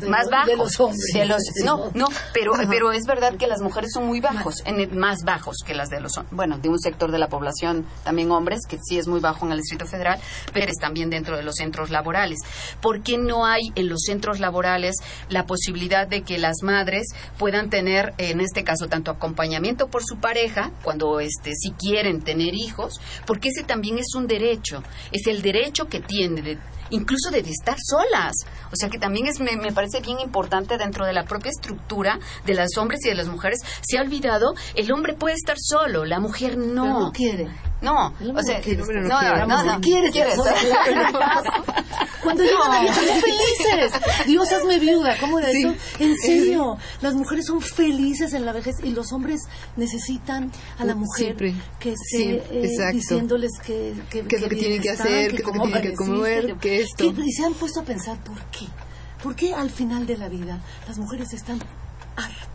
[0.08, 0.48] más bajos.
[0.48, 1.02] De los hombres.
[1.66, 5.58] no, no, pero, pero es verdad que las mujeres son muy bajos, en más bajos
[5.66, 8.98] que las de los bueno, de un sector de la población, también hombres, que sí
[8.98, 10.20] es muy bajo en el Distrito Federal,
[10.54, 12.40] pero es también dentro de los centros laborales.
[12.82, 14.96] ¿Por qué no hay en los centros laborales
[15.30, 20.18] la posibilidad de que las madres puedan tener, en este caso, tanto acompañamiento por su
[20.18, 25.42] pareja, cuando este, si quieren tener hijos, porque ese también es un derecho, es el
[25.42, 26.58] derecho que tiene de
[26.90, 28.34] incluso de estar solas.
[28.72, 32.20] O sea que también es, me, me, parece bien importante dentro de la propia estructura
[32.46, 33.60] de los hombres y de las mujeres.
[33.82, 37.00] Se ha olvidado, el hombre puede estar solo, la mujer no.
[37.00, 37.48] no quiere.
[37.82, 40.36] No, o sea, no, no, no, no, quieres, quieres.
[42.24, 43.92] Cuando llegan a son felices.
[44.28, 45.16] Dios, hazme viuda.
[45.20, 45.74] ¿Cómo era eso?
[46.00, 49.42] En serio, las mujeres son felices en la vejez y los hombres
[49.78, 51.38] necesitan a la mujer
[51.80, 55.82] que esté eh, diciéndoles que, que, ¿Qué es lo que tienen que hacer, que tienen
[55.82, 57.06] que comer, que esto.
[57.06, 58.68] Y se han puesto a pensar, ¿por qué?
[59.22, 61.60] ¿Por qué al final de la vida las mujeres están
[62.16, 62.50] hartas?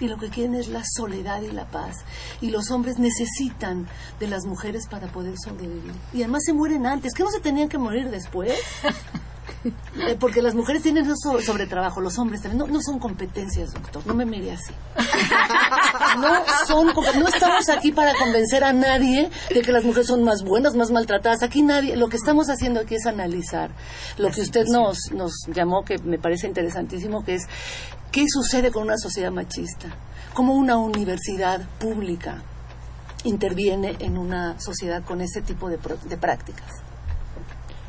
[0.00, 1.96] y lo que quieren es la soledad y la paz.
[2.40, 3.86] Y los hombres necesitan
[4.18, 5.92] de las mujeres para poder sobrevivir.
[6.12, 7.12] Y además se mueren antes.
[7.12, 8.54] ¿Qué no se tenían que morir después?
[9.62, 12.58] Eh, porque las mujeres tienen eso sobre trabajo, los hombres también.
[12.58, 14.06] No, no son competencias, doctor.
[14.06, 14.72] No me mire así.
[16.18, 16.28] No,
[16.66, 16.86] son,
[17.18, 20.90] no estamos aquí para convencer a nadie de que las mujeres son más buenas, más
[20.90, 21.42] maltratadas.
[21.42, 21.96] Aquí nadie.
[21.96, 23.70] Lo que estamos haciendo aquí es analizar
[24.18, 27.46] lo que usted nos, nos llamó, que me parece interesantísimo, que es
[28.10, 29.88] qué sucede con una sociedad machista.
[30.34, 32.42] Cómo una universidad pública
[33.24, 36.89] interviene en una sociedad con ese tipo de, de prácticas.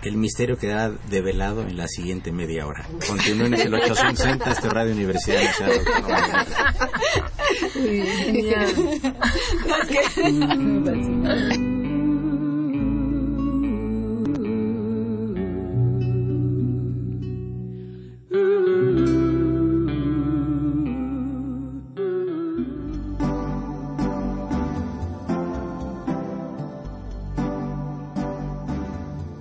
[0.04, 2.88] El misterio quedará develado en la siguiente media hora.
[3.08, 5.42] Continúen en el 860 este Radio Universidad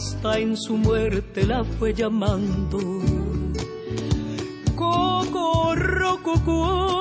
[0.00, 2.78] Hasta en su muerte la fue llamando.
[4.74, 6.99] Coco, cantar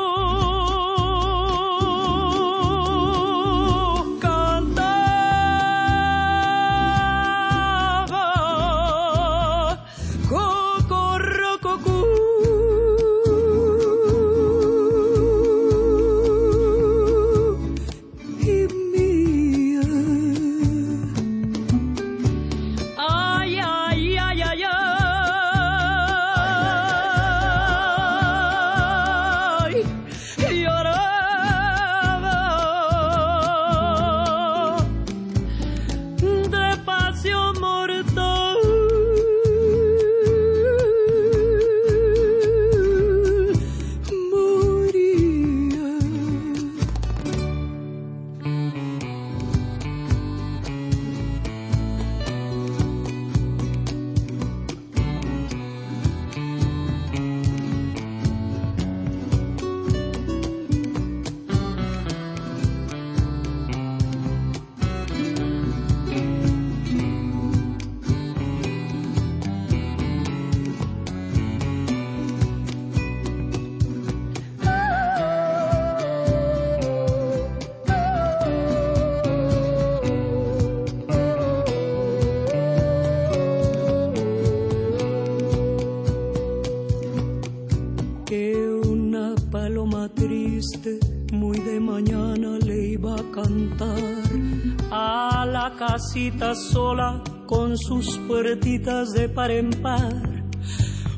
[96.09, 100.11] casita sola con sus puertitas de par en par.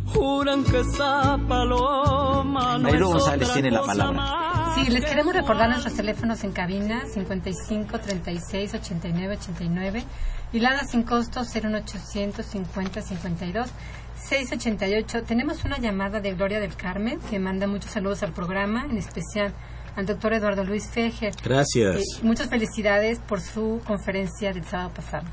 [0.08, 4.12] Juran que esa paloma no Mayro es González otra tiene la palabra.
[4.12, 4.76] más.
[4.76, 10.04] Sí, les queremos recordar nuestros teléfonos en cabina 55 36 89 89
[10.52, 13.70] y Lada sin costo 01800 50 52
[14.16, 15.24] 688.
[15.24, 19.54] Tenemos una llamada de Gloria del Carmen que manda muchos saludos al programa, en especial
[19.96, 21.34] al doctor Eduardo Luis Fejer.
[21.44, 21.98] Gracias.
[21.98, 25.26] Eh, muchas felicidades por su conferencia del sábado pasado.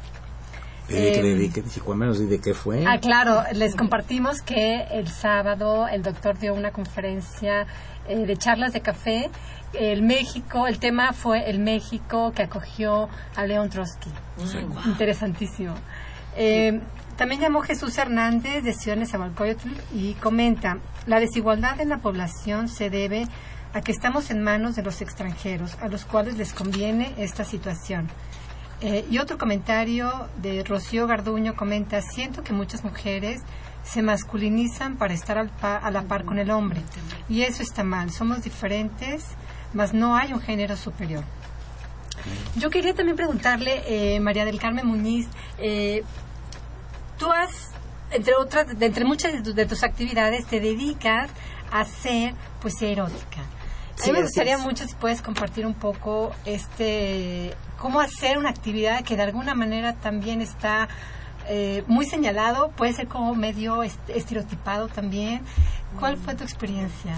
[0.91, 2.85] Eh, que le menos de qué fue.
[2.87, 7.67] Ah, claro, les compartimos que el sábado el doctor dio una conferencia
[8.09, 9.31] eh, de charlas de café.
[9.75, 14.11] El México, el tema fue el México que acogió a León Trotsky.
[14.87, 15.75] Interesantísimo.
[16.37, 16.81] Eh,
[17.17, 22.89] también llamó Jesús Hernández de Ciudad Nezahualcóyotl y comenta, la desigualdad en la población se
[22.89, 23.27] debe
[23.79, 28.09] a que estamos en manos de los extranjeros, a los cuales les conviene esta situación.
[28.81, 33.41] Eh, y otro comentario de Rocío Garduño comenta, siento que muchas mujeres
[33.85, 36.81] se masculinizan para estar al pa- a la par con el hombre.
[37.29, 38.11] Y eso está mal.
[38.11, 39.25] Somos diferentes,
[39.75, 41.23] mas no hay un género superior.
[42.57, 46.03] Yo quería también preguntarle, eh, María del Carmen Muñiz, eh,
[47.17, 47.71] tú has,
[48.11, 51.31] entre otras, de entre muchas de, tu- de tus actividades, te dedicas
[51.71, 53.43] a hacer poesía erótica.
[54.03, 59.05] A mí me gustaría mucho si puedes compartir un poco este cómo hacer una actividad
[59.05, 60.89] que de alguna manera también está
[61.49, 65.43] eh, muy señalado, puede ser como medio est- estereotipado también.
[65.99, 67.15] ¿Cuál fue tu experiencia?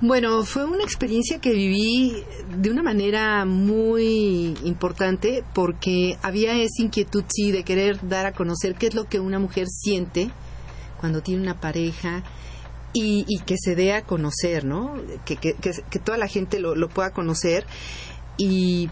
[0.00, 2.22] Bueno, fue una experiencia que viví
[2.56, 8.74] de una manera muy importante porque había esa inquietud, sí, de querer dar a conocer
[8.76, 10.30] qué es lo que una mujer siente
[11.00, 12.22] cuando tiene una pareja
[12.92, 14.94] y, y que se dé a conocer, ¿no?
[15.24, 17.66] Que, que, que, que toda la gente lo, lo pueda conocer.
[18.38, 18.88] Y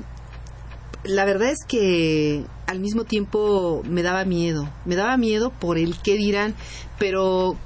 [1.05, 5.99] la verdad es que al mismo tiempo me daba miedo, me daba miedo por el
[6.03, 6.55] qué dirán,
[6.99, 7.57] pero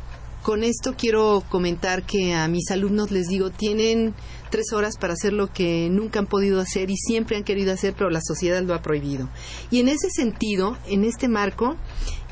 [0.43, 4.14] con esto quiero comentar que a mis alumnos les digo, tienen
[4.51, 7.95] tres horas para hacer lo que nunca han podido hacer y siempre han querido hacer,
[7.97, 9.29] pero la sociedad lo ha prohibido.
[9.71, 11.77] Y en ese sentido, en este marco,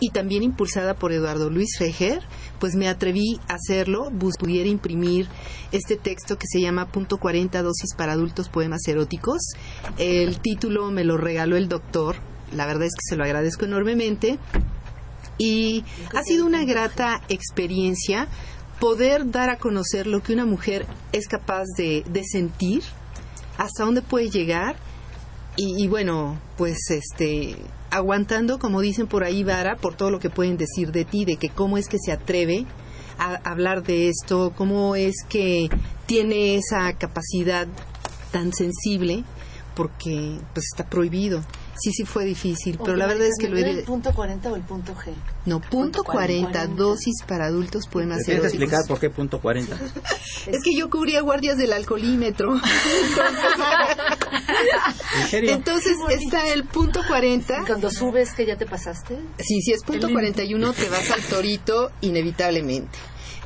[0.00, 2.22] y también impulsada por Eduardo Luis Fejer,
[2.58, 5.26] pues me atreví a hacerlo, pudiera imprimir
[5.72, 9.38] este texto que se llama Punto 40 dosis para adultos poemas eróticos.
[9.98, 12.16] El título me lo regaló el doctor,
[12.52, 14.38] la verdad es que se lo agradezco enormemente
[15.38, 18.28] y ha sido una grata experiencia
[18.80, 22.82] poder dar a conocer lo que una mujer es capaz de, de sentir,
[23.56, 24.76] hasta dónde puede llegar
[25.56, 27.56] y, y bueno, pues este
[27.90, 31.36] aguantando, como dicen por ahí, Vara, por todo lo que pueden decir de ti, de
[31.36, 32.66] que cómo es que se atreve
[33.18, 35.68] a hablar de esto, cómo es que
[36.06, 37.66] tiene esa capacidad
[38.32, 39.24] tan sensible,
[39.74, 41.42] porque pues está prohibido.
[41.78, 43.72] Sí, sí fue difícil, pero la verdad es que lo ¿Era he...
[43.78, 45.12] el punto 40 o el punto G?
[45.44, 49.76] No, punto 40, dosis para adultos pueden ¿Me hacer que explicar por qué punto 40?
[50.46, 52.54] Es que yo cubría guardias del alcoholímetro.
[55.20, 55.50] ¿En serio?
[55.52, 57.64] Entonces está el punto 40.
[57.66, 59.18] Cuando subes que ya te pasaste.
[59.38, 62.96] Sí, si es punto 41 te vas al torito inevitablemente.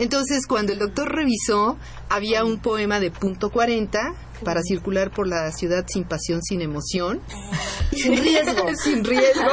[0.00, 1.76] Entonces, cuando el doctor revisó,
[2.08, 7.20] había un poema de punto 40 para circular por la ciudad sin pasión, sin emoción.
[7.92, 8.74] Sin riesgo.
[8.82, 9.50] sin riesgo,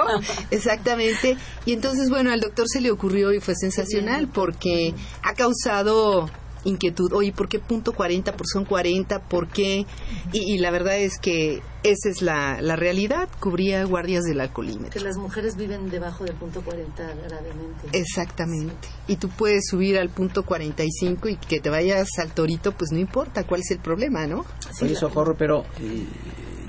[0.49, 1.37] exactamente.
[1.65, 6.29] Y entonces, bueno, al doctor se le ocurrió y fue sensacional porque ha causado
[6.63, 7.11] inquietud.
[7.13, 8.33] Oye, ¿por qué punto 40?
[8.35, 9.19] ¿Por son 40?
[9.23, 9.85] ¿Por qué?
[10.33, 13.29] Y, y la verdad es que esa es la, la realidad.
[13.39, 15.03] Cubría guardias del Que alcoholímetro.
[15.03, 17.87] las mujeres viven debajo del punto 40 gravemente.
[17.93, 18.87] Exactamente.
[19.07, 22.97] Y tú puedes subir al punto 45 y que te vayas al torito, pues no
[22.99, 24.45] importa cuál es el problema, ¿no?
[24.81, 26.05] Oye, Socorro, pero eh,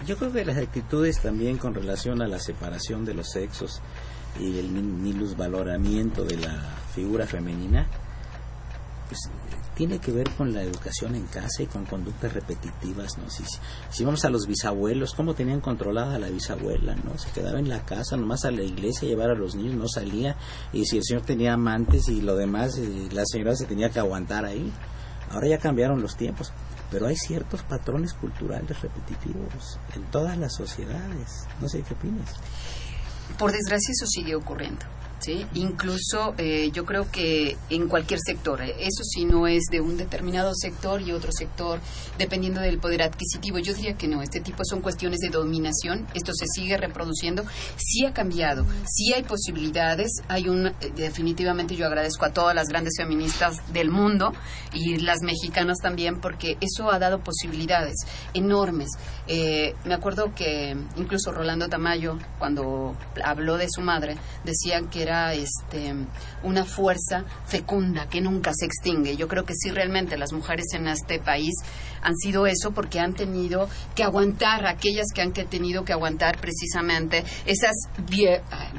[0.07, 3.81] yo creo que las actitudes también con relación a la separación de los sexos
[4.39, 7.89] y el minusvaloramiento de la figura femenina,
[9.09, 9.19] pues
[9.79, 13.31] tiene que ver con la educación en casa y con conductas repetitivas, ¿no?
[13.31, 13.45] Si,
[13.91, 17.17] si vamos a los bisabuelos, ¿cómo tenían controlada a la bisabuela, no?
[17.17, 20.37] Se quedaba en la casa, nomás a la iglesia, llevar a los niños, no salía,
[20.73, 24.01] y si el señor tenía amantes y lo demás, eh, la señora se tenía que
[24.01, 24.73] aguantar ahí.
[25.31, 26.53] Ahora ya cambiaron los tiempos,
[26.91, 31.47] pero hay ciertos patrones culturales repetitivos en todas las sociedades.
[31.61, 32.35] No sé qué opinas.
[33.39, 34.98] Por desgracia eso sigue ocurriendo.
[35.21, 35.47] ¿Sí?
[35.55, 39.97] Incluso eh, yo creo que en cualquier sector, eh, eso sí no es de un
[39.97, 41.81] determinado sector y otro sector,
[42.19, 43.59] dependiendo del poder adquisitivo.
[43.59, 47.45] Yo diría que no, este tipo son cuestiones de dominación, esto se sigue reproduciendo,
[47.77, 52.69] sí ha cambiado, sí hay posibilidades, hay un, eh, definitivamente yo agradezco a todas las
[52.69, 54.33] grandes feministas del mundo
[54.73, 57.95] y las mexicanas también, porque eso ha dado posibilidades
[58.35, 58.89] enormes.
[59.29, 65.95] me acuerdo que incluso Rolando Tamayo, cuando habló de su madre, decía que este,
[66.43, 69.17] una fuerza fecunda que nunca se extingue.
[69.17, 71.55] Yo creo que sí, realmente las mujeres en este país
[72.03, 77.25] han sido eso porque han tenido que aguantar, aquellas que han tenido que aguantar precisamente
[77.47, 77.75] esas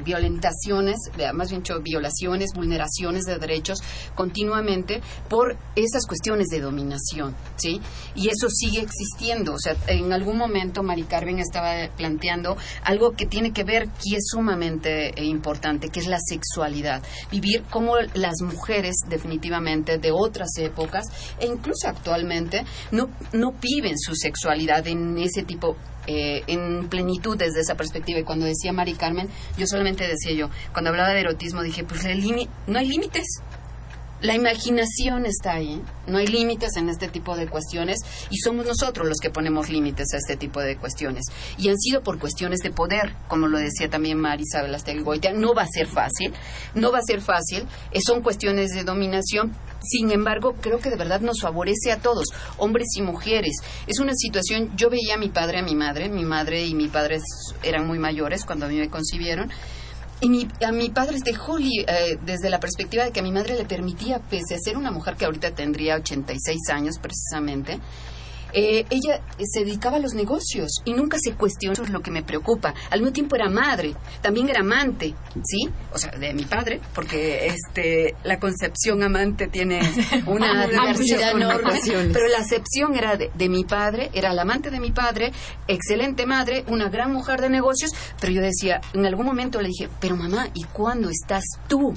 [0.04, 0.96] violentaciones,
[1.32, 3.82] más bien dicho, violaciones, vulneraciones de derechos
[4.14, 7.80] continuamente por esas cuestiones de dominación, ¿sí?
[8.14, 9.54] Y eso sigue existiendo.
[9.54, 14.16] O sea, en algún momento Mari Carmen estaba planteando algo que tiene que ver, que
[14.16, 17.02] es sumamente importante, que es la sexualidad.
[17.30, 21.04] Vivir como las mujeres definitivamente de otras épocas
[21.38, 27.60] e incluso actualmente no, no viven su sexualidad en ese tipo eh, en plenitud desde
[27.60, 28.18] esa perspectiva.
[28.18, 32.02] Y cuando decía Mari Carmen, yo solamente decía yo, cuando hablaba de erotismo, dije, pues
[32.66, 33.26] no hay límites.
[34.22, 39.08] La imaginación está ahí, no hay límites en este tipo de cuestiones y somos nosotros
[39.08, 41.24] los que ponemos límites a este tipo de cuestiones.
[41.56, 45.02] Y han sido por cuestiones de poder, como lo decía también Marisabel Astegui
[45.34, 46.34] No va a ser fácil,
[46.74, 49.56] no va a ser fácil, eh, son cuestiones de dominación.
[49.82, 52.26] Sin embargo, creo que de verdad nos favorece a todos,
[52.58, 53.56] hombres y mujeres.
[53.86, 56.88] Es una situación, yo veía a mi padre, a mi madre, mi madre y mi
[56.88, 57.20] padre
[57.62, 59.50] eran muy mayores cuando a mí me concibieron
[60.20, 63.56] y a mi padre de Holly, eh, desde la perspectiva de que a mi madre
[63.56, 67.78] le permitía, pese a ser una mujer que ahorita tendría 86 años precisamente,
[68.52, 71.72] eh, ella se dedicaba a los negocios y nunca se cuestionó.
[71.72, 72.74] Eso es lo que me preocupa.
[72.90, 75.68] Al mismo tiempo era madre, también era amante, ¿sí?
[75.92, 79.80] O sea, de mi padre, porque este la concepción amante tiene
[80.26, 81.80] una diversidad enorme.
[82.12, 85.32] Pero la acepción era de, de mi padre, era la amante de mi padre,
[85.68, 87.92] excelente madre, una gran mujer de negocios.
[88.20, 91.94] Pero yo decía, en algún momento le dije, pero mamá, ¿y cuándo estás tú?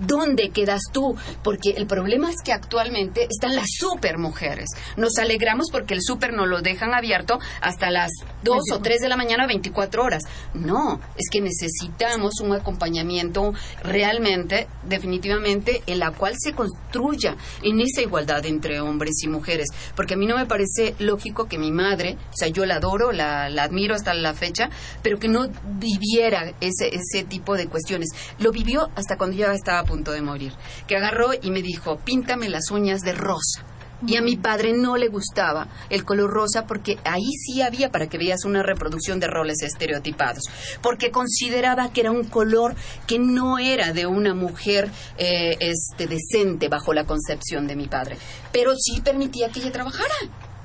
[0.00, 1.16] ¿Dónde quedas tú?
[1.42, 4.70] Porque el problema es que actualmente están las super mujeres.
[4.96, 8.10] Nos alegramos porque el super nos lo dejan abierto hasta las
[8.42, 10.22] 2 o 3 de la mañana, 24 horas.
[10.54, 18.02] No, es que necesitamos un acompañamiento realmente, definitivamente, en la cual se construya en esa
[18.02, 19.68] igualdad entre hombres y mujeres.
[19.96, 23.12] Porque a mí no me parece lógico que mi madre, o sea, yo la adoro,
[23.12, 24.68] la, admiro hasta la fecha,
[25.02, 28.10] pero que no viviera ese, ese tipo de cuestiones.
[28.38, 30.52] Lo vivió hasta cuando ya estaba a punto de morir,
[30.86, 33.64] que agarró y me dijo, píntame las uñas de rosa.
[34.06, 38.08] Y a mi padre no le gustaba el color rosa porque ahí sí había, para
[38.08, 40.44] que veas, una reproducción de roles estereotipados.
[40.82, 42.74] Porque consideraba que era un color
[43.06, 48.18] que no era de una mujer eh, este, decente bajo la concepción de mi padre.
[48.52, 50.14] Pero sí permitía que ella trabajara.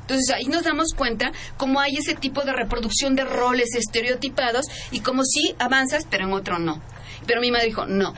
[0.01, 5.01] Entonces ahí nos damos cuenta cómo hay ese tipo de reproducción de roles estereotipados y
[5.01, 6.81] como sí avanzas, pero en otro no.
[7.27, 8.15] Pero mi madre dijo, no,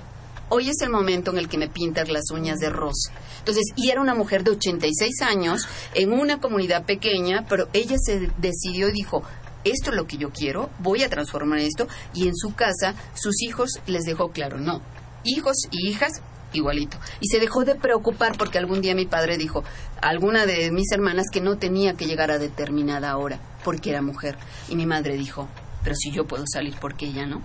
[0.51, 3.11] hoy es el momento en el que me pintas las uñas de rosa.
[3.39, 8.29] Entonces, y era una mujer de 86 años en una comunidad pequeña, pero ella se
[8.37, 9.23] decidió y dijo,
[9.63, 13.41] esto es lo que yo quiero, voy a transformar esto, y en su casa sus
[13.41, 14.81] hijos les dejó claro, no,
[15.23, 16.21] hijos y hijas
[16.53, 16.97] igualito.
[17.21, 19.63] Y se dejó de preocupar porque algún día mi padre dijo,
[20.01, 24.37] alguna de mis hermanas que no tenía que llegar a determinada hora porque era mujer.
[24.67, 25.47] Y mi madre dijo,
[25.81, 27.41] pero si yo puedo salir, porque ella no?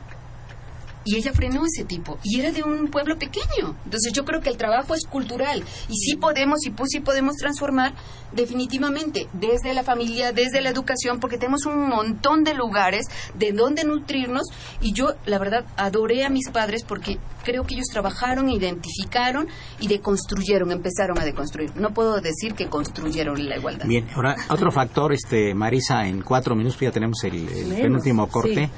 [1.07, 3.77] Y ella frenó ese tipo y era de un pueblo pequeño.
[3.85, 7.37] Entonces yo creo que el trabajo es cultural y sí podemos y pues sí podemos
[7.37, 7.95] transformar
[8.33, 13.07] definitivamente desde la familia, desde la educación, porque tenemos un montón de lugares
[13.39, 14.49] de donde nutrirnos
[14.81, 19.47] y yo la verdad adoré a mis padres porque creo que ellos trabajaron, identificaron
[19.79, 21.71] y deconstruyeron, empezaron a deconstruir.
[21.77, 23.87] No puedo decir que construyeron la igualdad.
[23.87, 27.47] Bien, ahora otro factor, este Marisa, en cuatro minutos ya tenemos el,
[27.81, 28.71] penúltimo corte.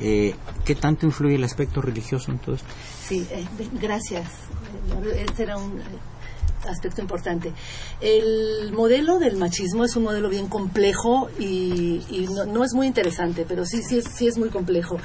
[0.00, 0.34] Eh,
[0.64, 2.68] ¿Qué tanto influye el aspecto religioso en todo esto?
[3.06, 3.44] Sí, eh,
[3.80, 4.28] gracias.
[5.14, 5.84] Este era un eh,
[6.68, 7.52] aspecto importante.
[8.00, 13.66] El modelo del machismo es un modelo bien complejo y, no, es muy interesante, pero
[13.66, 14.98] sí, sí, es, sí es muy complejo.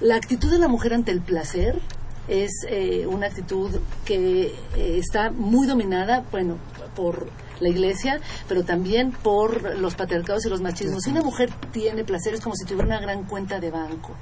[0.00, 1.78] La actitud de la mujer ante el placer
[2.26, 2.52] es
[3.06, 3.70] una actitud
[4.06, 6.56] que está muy dominada, bueno,
[6.96, 7.28] por
[7.60, 11.02] la iglesia, pero también por los patriarcados y los machismos.
[11.04, 14.16] Si una mujer tiene placer es como si tuviera una gran cuenta de banco.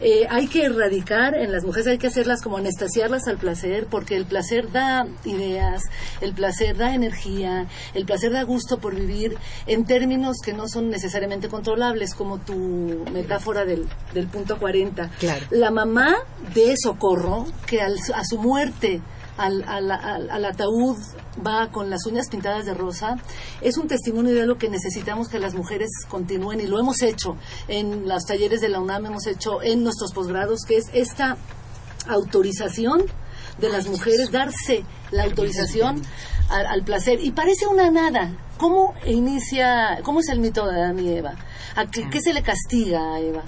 [0.00, 4.16] Eh, hay que erradicar en las mujeres, hay que hacerlas como anestasiarlas al placer, porque
[4.16, 5.82] el placer da ideas,
[6.20, 9.36] el placer da energía, el placer da gusto por vivir
[9.66, 15.10] en términos que no son necesariamente controlables, como tu metáfora del, del punto 40.
[15.50, 16.16] La mamá
[16.54, 19.00] de Socorro, que a su muerte
[19.36, 20.96] al, al, ataúd
[21.44, 23.16] va con las uñas pintadas de rosa,
[23.60, 27.36] es un testimonio de lo que necesitamos que las mujeres continúen y lo hemos hecho
[27.68, 31.36] en los talleres de la UNAM, hemos hecho en nuestros posgrados, que es esta
[32.08, 33.02] autorización
[33.58, 36.02] de las mujeres, darse la autorización
[36.48, 37.20] al, placer.
[37.20, 38.32] Y parece una nada.
[38.58, 41.34] ¿Cómo inicia, cómo es el mito de Adán y Eva?
[41.76, 43.42] ¿A qué, qué se le castiga a Eva?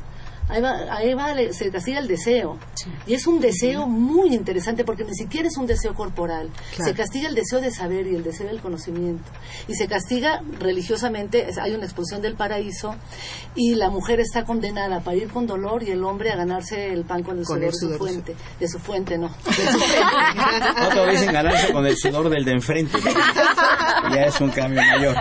[0.49, 2.59] A Eva, se castiga el deseo.
[3.07, 6.51] Y es un deseo muy interesante porque ni siquiera es un deseo corporal.
[6.77, 9.25] Se castiga el deseo de saber y el deseo del conocimiento.
[9.67, 12.95] Y se castiga religiosamente, hay una expulsión del paraíso
[13.55, 17.05] y la mujer está condenada para ir con dolor y el hombre a ganarse el
[17.05, 18.37] pan con el sudor, de su fuente.
[18.61, 19.27] De su fuente, no.
[20.87, 22.99] Otros dicen ganarse con el sudor del de enfrente.
[24.15, 25.17] ya es un cambio mayor.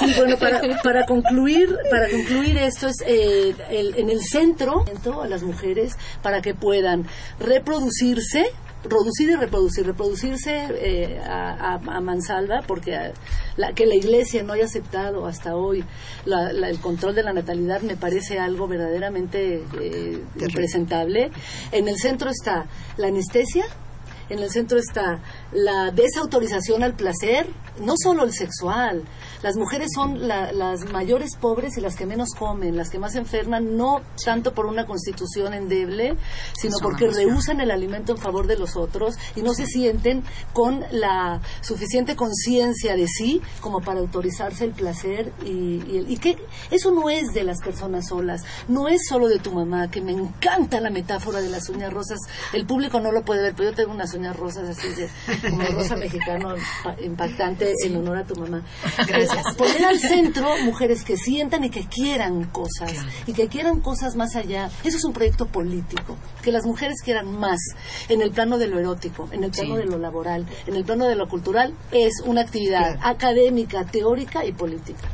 [0.00, 5.42] Sí, bueno, para, para, concluir, para concluir esto es eh, en el centro a las
[5.42, 7.06] mujeres para que puedan
[7.38, 8.46] reproducirse
[8.88, 13.12] producir y reproducir, reproducirse eh, a, mansalva, porque
[13.56, 15.84] la, que la Iglesia no haya aceptado hasta hoy
[16.24, 21.30] el control de la natalidad me parece algo verdaderamente eh, impresentable.
[21.72, 23.64] En el centro está la anestesia,
[24.28, 25.20] en el centro está
[25.52, 27.46] la desautorización al placer,
[27.80, 29.02] no solo el sexual.
[29.42, 33.76] Las mujeres son las mayores pobres y las que menos comen, las que más enferman,
[33.76, 36.16] no tanto por una constitución endeble,
[36.58, 40.84] sino porque rehusan el alimento en favor de los otros y no se sienten con
[40.90, 46.36] la suficiente conciencia de sí como para autorizarse el placer y, y, que
[46.70, 50.12] eso no es de las personas solas, no es solo de tu mamá, que me
[50.12, 52.18] encanta la metáfora de las uñas rosas.
[52.52, 55.08] El público no lo puede ver, pero yo tengo unas uñas rosas así de
[55.48, 56.54] como rosa mexicano
[57.02, 58.62] impactante en honor a tu mamá.
[59.06, 59.25] Gracias.
[59.56, 62.92] Poner al centro mujeres que sientan y que quieran cosas
[63.26, 64.70] y que quieran cosas más allá.
[64.84, 66.16] Eso es un proyecto político.
[66.42, 67.58] Que las mujeres quieran más
[68.08, 71.06] en el plano de lo erótico, en el plano de lo laboral, en el plano
[71.06, 75.08] de lo cultural, es una actividad académica, teórica y política.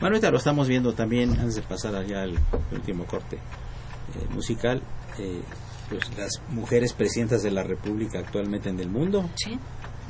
[0.00, 2.36] Bueno, ahorita lo estamos viendo también, antes de pasar allá al
[2.72, 4.82] último corte eh, musical.
[5.18, 5.42] Eh,
[5.88, 9.28] pues, las mujeres presidentas de la República actualmente en el mundo.
[9.36, 9.58] Sí.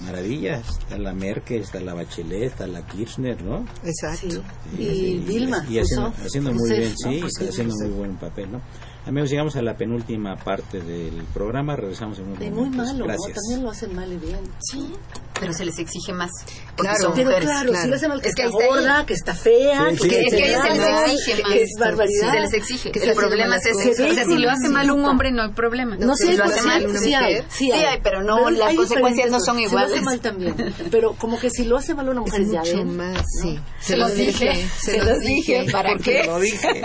[0.02, 3.64] Maravilla, está la Merkel, está la Bachelet, está la Kirchner, ¿no?
[3.84, 4.42] Exacto.
[4.78, 5.64] y, Dilma.
[5.68, 8.60] Y, haciendo, muy bien, sí, está haciendo muy buen papel, ¿no?
[9.04, 11.74] Amigos, llegamos a la penúltima parte del programa.
[11.74, 12.60] Regresamos en un momento.
[12.60, 14.38] muy malo, también lo hacen mal y bien.
[14.60, 14.92] Sí,
[15.40, 16.30] pero se les exige más.
[16.76, 20.00] Claro, pero claro, si lo hacen mal, que, está gorda, que está fea, que, es
[20.00, 21.52] que se les exige más.
[21.52, 22.32] Que es barbaridad.
[22.32, 22.92] Se les exige.
[22.94, 23.90] el problema es ese.
[23.90, 25.96] O sea, si lo hace mal un hombre, no hay problema.
[25.96, 29.40] No, sé, si lo hace mal una mujer, sí hay, pero no, las consecuencias no
[29.40, 29.90] son iguales.
[29.90, 30.74] Se lo hace mal también.
[30.92, 33.58] Pero como que si lo hace mal una mujer, ya mucho más, sí.
[33.80, 35.66] Se los dije, se los dije.
[35.72, 36.30] ¿Para qué?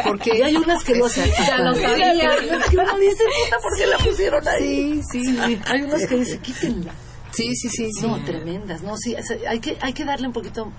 [0.03, 1.29] Porque hay unas que lo hacen.
[1.47, 1.75] Ya lo
[2.07, 5.01] sabía es que uno dice, puta, ¿por qué la pusieron ahí?
[5.11, 5.59] Sí, sí.
[5.65, 6.93] Hay unos que dicen, quítenla.
[7.31, 7.91] Sí, sí, sí.
[8.01, 8.97] No, tremendas, ¿no?
[8.97, 9.15] Sí,
[9.47, 10.71] hay, que, hay que darle un poquito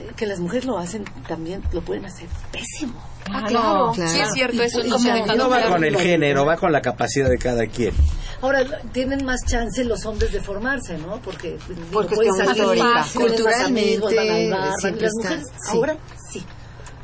[0.00, 3.00] eh, que las mujeres lo hacen también, lo pueden hacer pésimo.
[3.32, 4.10] Ah, claro, claro.
[4.10, 7.28] Sí, es cierto, eso es como No va con el género, va con la capacidad
[7.28, 7.94] de cada quien.
[8.42, 11.20] Ahora, tienen más chance los hombres de formarse, ¿no?
[11.20, 11.58] Porque,
[11.92, 12.82] Porque pueden salir,
[13.14, 15.76] culturalmente, las mujeres, sí.
[15.76, 15.96] Ahora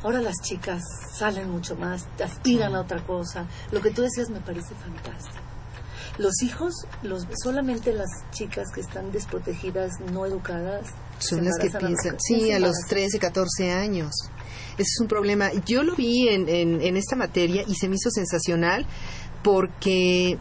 [0.03, 0.81] las chicas
[1.13, 3.47] salen mucho más, aspiran a otra cosa.
[3.71, 5.43] Lo que tú decías me parece fantástico.
[6.17, 6.73] Los hijos,
[7.03, 10.87] los, solamente las chicas que están desprotegidas, no educadas,
[11.19, 14.11] son las que piensan, sí, a los 13, 14 años.
[14.73, 15.51] Ese es un problema.
[15.65, 18.85] Yo lo vi en, en, en esta materia y se me hizo sensacional
[19.43, 20.37] porque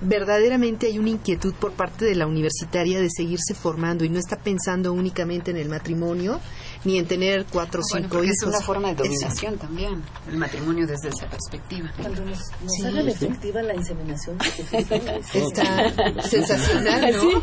[0.00, 4.36] verdaderamente hay una inquietud por parte de la universitaria de seguirse formando y no está
[4.36, 6.40] pensando únicamente en el matrimonio
[6.84, 8.36] ni en tener cuatro o cinco hijos.
[8.42, 11.92] Es una forma de dominación también, el matrimonio desde esa perspectiva.
[12.00, 14.38] Cuando nos, nos efectiva la inseminación
[15.34, 17.40] está sensacional, ¿no?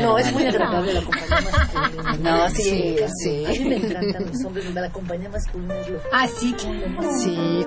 [0.00, 2.16] No, es muy agradable la compañía masculina.
[2.20, 3.44] No, sí, sí.
[3.46, 6.54] A mí me encantan los hombres, la compañía masculina es lo Ah, sí,
[7.22, 7.66] Sí.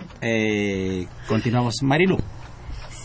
[0.21, 1.81] Eh, continuamos.
[1.81, 2.17] Marilu.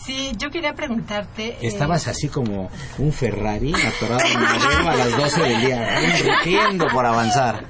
[0.05, 1.49] Sí, yo quería preguntarte.
[1.49, 4.37] Eh, Estabas así como un Ferrari atorado en
[4.87, 7.65] a las 12 del día, enriqueciendo por avanzar.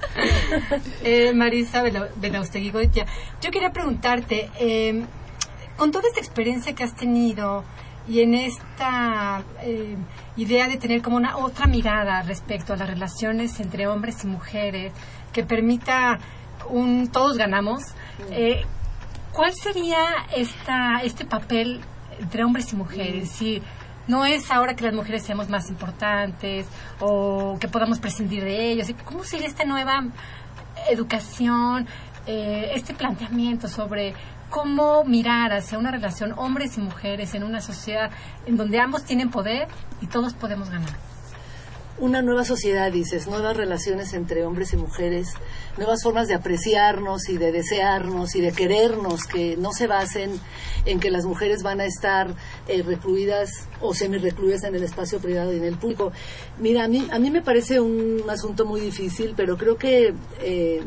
[1.03, 1.81] Eh, Marisa
[2.17, 2.71] Belaustegui
[3.41, 5.03] yo quería preguntarte, eh,
[5.77, 7.63] con toda esta experiencia que has tenido
[8.07, 9.95] y en esta eh,
[10.37, 14.93] idea de tener como una otra mirada respecto a las relaciones entre hombres y mujeres,
[15.33, 16.19] que permita
[16.69, 17.81] un todos ganamos,
[18.31, 18.63] eh,
[19.37, 19.99] ¿cuál sería
[20.35, 21.79] esta, este papel
[22.19, 23.29] entre hombres y mujeres.
[23.29, 23.61] Si
[24.07, 26.65] no es ahora que las mujeres seamos más importantes
[26.99, 28.87] o que podamos prescindir de ellos.
[29.05, 30.05] ¿Cómo sería esta nueva
[30.89, 31.85] educación,
[32.25, 34.15] eh, este planteamiento sobre
[34.49, 38.09] cómo mirar hacia una relación hombres y mujeres en una sociedad
[38.47, 39.67] en donde ambos tienen poder
[40.01, 41.16] y todos podemos ganar?
[41.99, 45.33] Una nueva sociedad, dices, nuevas relaciones entre hombres y mujeres,
[45.77, 50.39] nuevas formas de apreciarnos y de desearnos y de querernos que no se basen
[50.85, 52.35] en que las mujeres van a estar
[52.67, 56.11] eh, recluidas o semi-recluidas en el espacio privado y en el público.
[56.59, 60.83] Mira, a mí, a mí me parece un asunto muy difícil, pero creo que eh,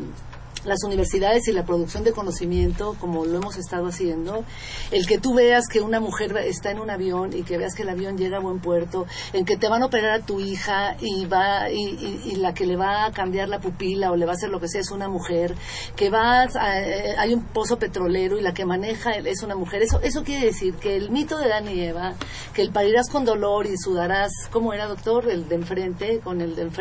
[0.65, 4.43] las universidades y la producción de conocimiento, como lo hemos estado haciendo,
[4.91, 7.83] el que tú veas que una mujer está en un avión y que veas que
[7.83, 10.95] el avión llega a buen puerto, en que te van a operar a tu hija
[10.99, 14.35] y va y, la que le va a cambiar la pupila o le va a
[14.35, 15.55] hacer lo que sea es una mujer,
[15.95, 19.83] que vas eh, hay un pozo petrolero y la que maneja es una mujer.
[19.83, 22.13] Eso eso quiere decir que el mito de Dan y Eva,
[22.53, 25.29] que el parirás con dolor y sudarás, ¿cómo era doctor?
[25.29, 26.71] El de enfrente con el, del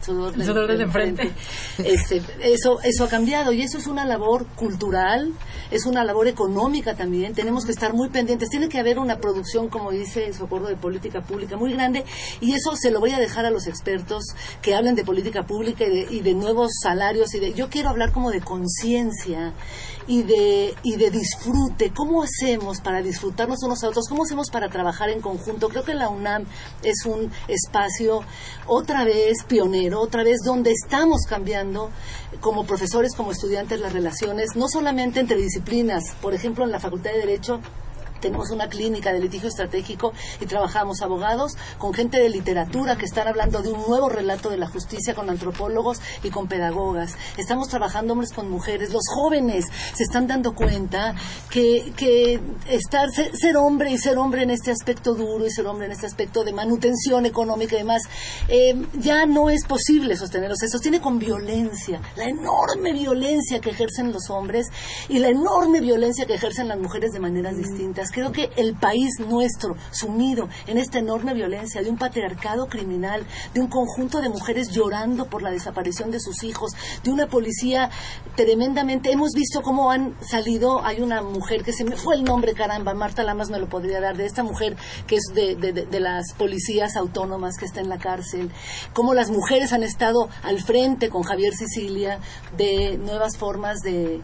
[0.00, 1.32] sudor, de enfrente.
[1.78, 5.32] Este, eso eso cambiado y eso es una labor cultural,
[5.72, 7.34] es una labor económica también.
[7.34, 8.48] Tenemos que estar muy pendientes.
[8.48, 12.04] Tiene que haber una producción, como dice Socorro, de política pública muy grande
[12.40, 14.22] y eso se lo voy a dejar a los expertos
[14.62, 17.34] que hablen de política pública y de, y de nuevos salarios.
[17.34, 19.52] y de Yo quiero hablar como de conciencia
[20.08, 21.92] y de, y de disfrute.
[21.94, 24.06] ¿Cómo hacemos para disfrutarnos unos a otros?
[24.08, 25.68] ¿Cómo hacemos para trabajar en conjunto?
[25.68, 26.46] Creo que la UNAM
[26.82, 28.22] es un espacio
[28.66, 31.90] otra vez pionero, otra vez donde estamos cambiando
[32.40, 37.12] como profesores, como estudiantes las relaciones, no solamente entre disciplinas, por ejemplo en la Facultad
[37.12, 37.60] de Derecho
[38.20, 43.28] tenemos una clínica de litigio estratégico y trabajamos abogados con gente de literatura que están
[43.28, 47.16] hablando de un nuevo relato de la justicia con antropólogos y con pedagogas.
[47.36, 48.92] Estamos trabajando hombres con mujeres.
[48.92, 51.14] Los jóvenes se están dando cuenta
[51.50, 55.86] que, que estar, ser, hombre y ser hombre en este aspecto duro y ser hombre
[55.86, 58.02] en este aspecto de manutención económica y demás,
[58.48, 60.56] eh, ya no es posible sostenerlo.
[60.56, 64.66] Se sostiene con violencia, la enorme violencia que ejercen los hombres
[65.08, 68.07] y la enorme violencia que ejercen las mujeres de maneras distintas.
[68.12, 73.60] Creo que el país nuestro, sumido en esta enorme violencia de un patriarcado criminal, de
[73.60, 77.90] un conjunto de mujeres llorando por la desaparición de sus hijos, de una policía
[78.36, 79.12] tremendamente.
[79.12, 80.84] Hemos visto cómo han salido.
[80.84, 84.00] Hay una mujer que se me fue el nombre, caramba, Marta Lamas me lo podría
[84.00, 87.98] dar, de esta mujer que es de, de las policías autónomas que está en la
[87.98, 88.50] cárcel.
[88.92, 92.20] Cómo las mujeres han estado al frente con Javier Sicilia
[92.56, 94.20] de nuevas formas de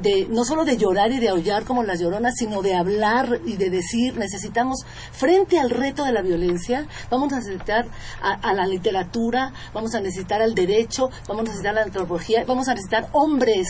[0.00, 3.56] de no solo de llorar y de aullar como las lloronas, sino de hablar y
[3.56, 7.86] de decir, necesitamos, frente al reto de la violencia, vamos a necesitar
[8.20, 12.74] a, la literatura, vamos a necesitar al derecho, vamos a necesitar la antropología, vamos a
[12.74, 13.68] necesitar hombres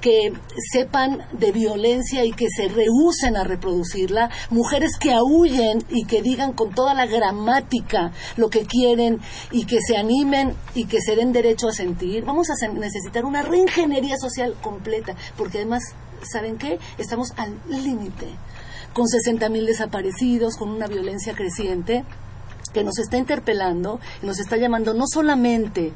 [0.00, 0.32] que
[0.72, 6.52] sepan de violencia y que se rehúsen a reproducirla, mujeres que aúllen y que digan
[6.52, 9.20] con toda la gramática lo que quieren
[9.50, 12.24] y que se animen y que se den derecho a sentir.
[12.24, 16.78] Vamos a necesitar una reingeniería social completa, porque además, ¿saben qué?
[16.98, 18.26] Estamos al límite,
[18.92, 22.04] con 60.000 desaparecidos, con una violencia creciente
[22.72, 25.92] que nos está interpelando y nos está llamando no solamente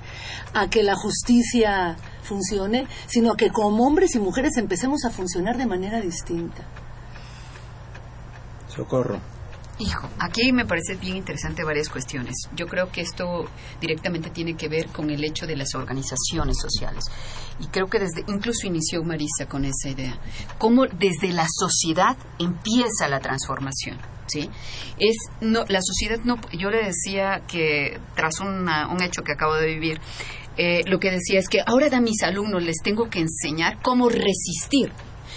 [0.53, 5.57] a que la justicia funcione, sino a que como hombres y mujeres empecemos a funcionar
[5.57, 6.63] de manera distinta.
[8.69, 9.36] Socorro.
[9.79, 12.35] Hijo, aquí me parece bien interesante varias cuestiones.
[12.55, 13.45] Yo creo que esto
[13.79, 17.05] directamente tiene que ver con el hecho de las organizaciones sociales.
[17.61, 20.19] Y creo que desde, incluso inició Marisa con esa idea.
[20.57, 23.99] Cómo desde la sociedad empieza la transformación.
[24.27, 24.49] ¿sí?
[24.99, 28.67] Es, no, la sociedad no, yo le decía que tras un
[29.03, 30.01] hecho que acabo de vivir,
[30.57, 34.09] eh, lo que decía es que ahora a mis alumnos les tengo que enseñar cómo
[34.09, 34.91] resistir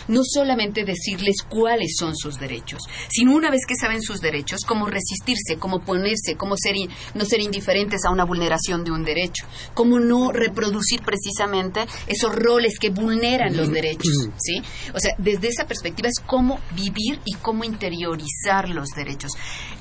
[0.08, 4.88] no solamente decirles cuáles son sus derechos, sino una vez que saben sus derechos, cómo
[4.88, 6.70] resistirse, cómo ponerse, cómo ser
[7.16, 12.78] no ser indiferentes a una vulneración de un derecho, cómo no reproducir precisamente esos roles
[12.80, 14.62] que vulneran los derechos, ¿sí?
[14.94, 19.32] O sea, desde esa perspectiva es cómo vivir y cómo interiorizar los derechos.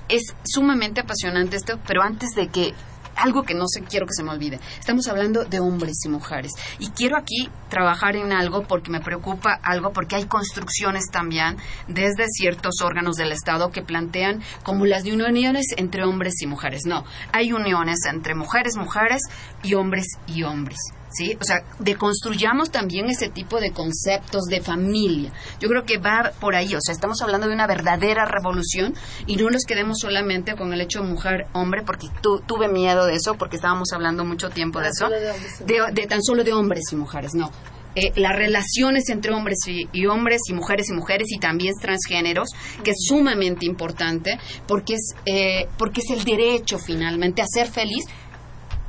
[0.08, 2.72] Es sumamente apasionante esto, pero antes de que
[3.18, 4.60] algo que no sé, quiero que se me olvide.
[4.78, 6.52] Estamos hablando de hombres y mujeres.
[6.78, 11.56] Y quiero aquí trabajar en algo porque me preocupa algo, porque hay construcciones también
[11.86, 16.82] desde ciertos órganos del Estado que plantean como las de uniones entre hombres y mujeres.
[16.86, 19.22] No, hay uniones entre mujeres, mujeres
[19.62, 20.78] y hombres y hombres.
[21.10, 21.36] ¿Sí?
[21.40, 25.32] O sea, deconstruyamos también ese tipo de conceptos de familia.
[25.60, 28.94] Yo creo que va por ahí, o sea, estamos hablando de una verdadera revolución
[29.26, 33.56] y no nos quedemos solamente con el hecho mujer-hombre, porque tuve miedo de eso, porque
[33.56, 37.50] estábamos hablando mucho tiempo de eso, de, tan solo de hombres y mujeres, no.
[37.94, 42.50] Eh, las relaciones entre hombres y, hombres y mujeres y mujeres y también transgéneros,
[42.84, 44.38] que es sumamente importante
[44.68, 48.04] porque es, eh, porque es el derecho finalmente a ser feliz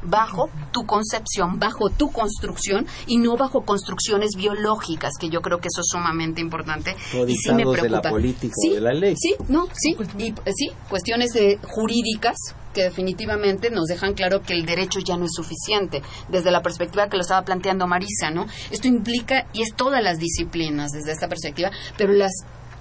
[0.04, 5.68] bajo tu concepción, bajo tu construcción y no bajo construcciones biológicas, que yo creo que
[5.68, 6.96] eso es sumamente importante
[7.28, 7.82] y sí me preocupa.
[7.84, 9.16] de la política de la ley.
[9.18, 12.38] Sí, no, sí, y sí, cuestiones de, jurídicas
[12.74, 17.10] que definitivamente nos dejan claro que el derecho ya no es suficiente, desde la perspectiva
[17.10, 18.46] que lo estaba planteando Marisa, ¿no?
[18.70, 22.32] Esto implica, y es todas las disciplinas desde esta perspectiva, pero las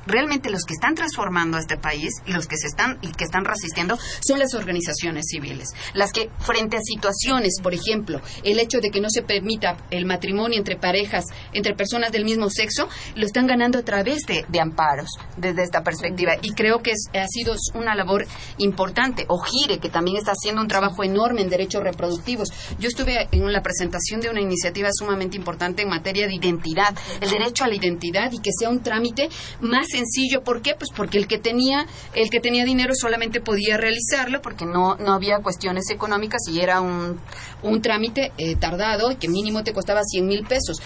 [0.09, 3.24] realmente los que están transformando a este país y los que se están y que
[3.24, 8.80] están resistiendo son las organizaciones civiles, las que frente a situaciones, por ejemplo, el hecho
[8.80, 13.26] de que no se permita el matrimonio entre parejas, entre personas del mismo sexo, lo
[13.26, 17.94] están ganando a través de, amparos desde esta perspectiva y creo que ha sido una
[17.94, 19.24] labor importante.
[19.28, 22.48] O Gire, que también está haciendo un trabajo enorme en derechos reproductivos.
[22.80, 27.30] Yo estuve en la presentación de una iniciativa sumamente importante en materia de identidad, el
[27.30, 29.28] derecho a la identidad y que sea un trámite
[29.61, 30.42] más sencillo.
[30.42, 30.74] ¿Por qué?
[30.74, 35.12] Pues porque el que tenía, el que tenía dinero solamente podía realizarlo porque no, no
[35.12, 37.20] había cuestiones económicas y era un,
[37.62, 40.80] un trámite eh, tardado y que mínimo te costaba 100 mil pesos.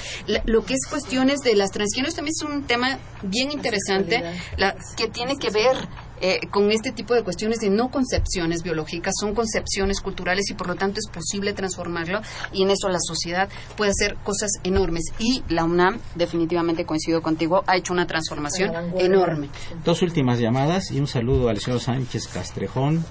[0.45, 4.23] lo que es cuestiones de las transgéneros también es un tema bien interesante
[4.57, 5.77] la, que tiene que ver
[6.25, 10.69] eh, con este tipo de cuestiones de no concepciones biológicas, son concepciones culturales y por
[10.69, 12.21] lo tanto es posible transformarlo
[12.53, 15.07] y en eso la sociedad puede hacer cosas enormes.
[15.19, 19.49] Y la UNAM, definitivamente coincido contigo, ha hecho una transformación enorme.
[19.85, 23.05] Dos últimas llamadas y un saludo al señor Sánchez Castrejón,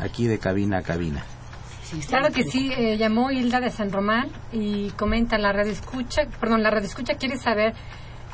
[0.00, 1.24] aquí de cabina a cabina.
[2.08, 6.64] claro que sí, eh, llamó Hilda de San Román y comenta la red escucha, perdón,
[6.64, 7.74] la red escucha quiere saber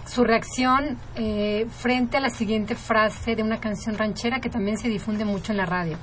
[0.06, 4.88] su reacción eh, frente a la siguiente frase de una canción ranchera que también se
[4.88, 5.98] difunde mucho en la radio.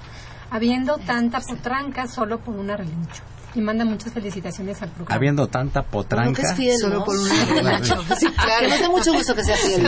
[0.50, 3.24] Habiendo tanta potranca solo por una relincho.
[3.54, 5.16] Y manda muchas felicitaciones al programa.
[5.16, 6.56] Habiendo tanta potranca.
[6.80, 8.04] solo por una relincho.
[8.36, 9.88] claro, me da mucho gusto que sea fiel.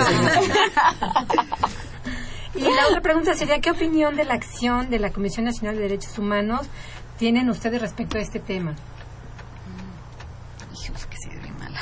[2.55, 5.81] y la otra pregunta sería, ¿qué opinión de la acción de la Comisión Nacional de
[5.81, 6.67] Derechos Humanos
[7.17, 8.75] tienen ustedes respecto a este tema?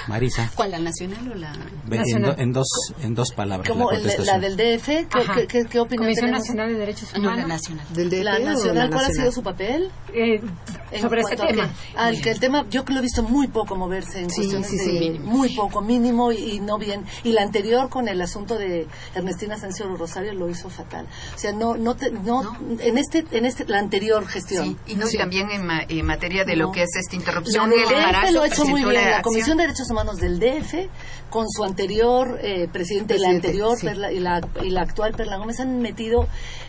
[0.07, 0.51] Marisa.
[0.55, 1.53] ¿Cuál, la nacional o la
[1.87, 2.35] nacional?
[2.37, 2.67] En, dos,
[3.01, 3.69] en dos palabras.
[3.69, 4.85] ¿Cómo, la, del DF?
[4.85, 7.35] ¿Qué, qué, qué, opinión Comisión Nacional de Derechos Humanos.
[7.35, 7.85] No, la nacional.
[7.93, 9.91] ¿Del DF la nacional, ¿Cuál ha sido su papel?
[10.13, 10.41] Eh,
[10.99, 11.69] sobre ese tema.
[11.97, 14.69] El, que el tema, yo que lo he visto muy poco moverse en sí, cuestiones
[14.69, 17.05] sí, sí, de, muy poco, mínimo y, no bien.
[17.23, 21.07] Y la anterior con el asunto de Ernestina Sancio Rosario lo hizo fatal.
[21.35, 24.77] O sea, no, no, no, en este, en este, la anterior gestión.
[24.87, 28.31] y no, también en, materia de lo que es esta interrupción del embarazo.
[28.33, 29.11] lo ha hecho muy bien.
[29.11, 30.89] La Comisión de Derechos Humanos del DF
[31.29, 35.81] con su anterior eh, presidente, la anterior y, la, y la actual Perla Gómez han
[35.81, 36.27] metido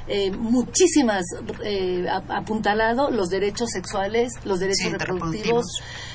[0.09, 1.25] eh, muchísimas
[1.65, 5.65] eh, apuntalado los derechos sexuales, los derechos reproductivos,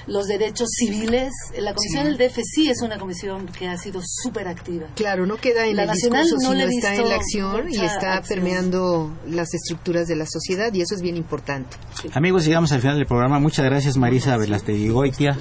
[0.07, 1.31] los derechos civiles.
[1.57, 4.87] La comisión del DF sí es una comisión que ha sido súper activa.
[4.95, 8.21] Claro, no queda en la el nacional discurso, no está en la acción y está
[8.27, 11.77] permeando las estructuras de la sociedad y eso es bien importante.
[12.13, 13.39] Amigos, llegamos al final del programa.
[13.39, 15.37] Muchas gracias Marisa Velastegui Goitia.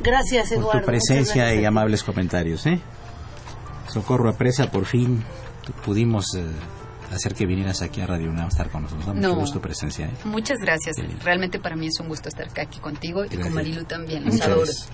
[0.00, 0.72] Gracias Eduardo.
[0.72, 2.66] Por tu presencia y amables comentarios.
[2.66, 2.80] ¿eh?
[3.88, 5.22] Socorro Presa, por fin
[5.84, 6.44] pudimos eh,
[7.14, 9.06] hacer que vinieras aquí a Radio UNAM a estar con nosotros.
[9.06, 10.06] Da mucho gusto presencia.
[10.06, 10.10] ¿eh?
[10.24, 10.96] Muchas gracias.
[11.22, 14.24] Realmente para mí es un gusto estar aquí contigo y con Marilu también.
[14.24, 14.88] Los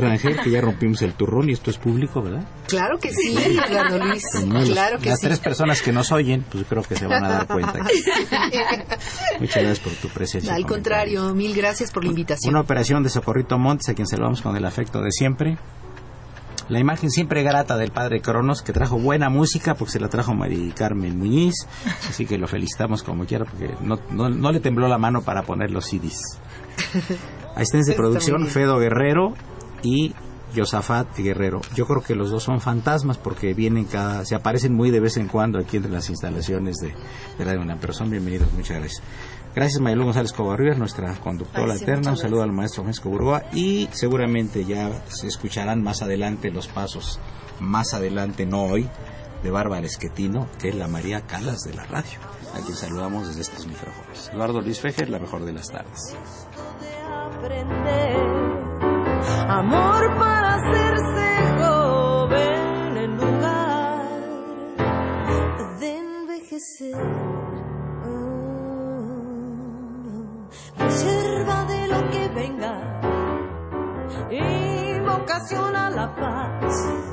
[0.00, 2.44] Rangel, que ya rompimos el turrón y esto es público, ¿verdad?
[2.66, 4.24] Claro que sí, Eduardo Luis.
[4.72, 7.46] claro que las tres personas que nos oyen, pues creo que se van a dar
[7.46, 7.72] cuenta.
[9.40, 10.54] Muchas gracias por tu presencia.
[10.54, 12.54] Al contrario, mil gracias por la invitación.
[12.54, 15.58] Una operación de Socorrito Montes, a quien saludamos con el afecto de siempre
[16.72, 20.32] la imagen siempre grata del padre Cronos, que trajo buena música, porque se la trajo
[20.32, 21.68] Mari Carmen Muñiz,
[22.08, 25.70] así que lo felicitamos como quiera, porque no, no, le tembló la mano para poner
[25.70, 26.40] los CDs.
[27.54, 29.34] Asistentes de producción, Fedo Guerrero
[29.82, 30.14] y
[30.54, 31.60] Josafat Guerrero.
[31.74, 35.16] Yo creo que los dos son fantasmas porque vienen cada, se aparecen muy de vez
[35.16, 36.94] en cuando aquí entre las instalaciones de,
[37.38, 39.02] de Radio UNAM, pero son bienvenidos, muchas gracias.
[39.54, 42.12] Gracias Mayelú González Covarrubias, nuestra conductora eterna.
[42.12, 47.20] Un saludo al maestro Francisco Burgoa y seguramente ya se escucharán más adelante los pasos,
[47.60, 48.88] más adelante, no hoy,
[49.42, 52.18] de Bárbara Esquetino, que es la María Calas de la radio,
[52.54, 54.30] a quien saludamos desde estos micrófonos.
[54.32, 56.16] Eduardo Luis Fejer, la mejor de las tardes.
[59.48, 61.26] Amor para hacerse
[61.60, 64.04] joven en lugar
[65.80, 66.96] de envejecer.
[70.78, 73.00] Reserva de lo que venga,
[74.30, 77.12] invocación a la paz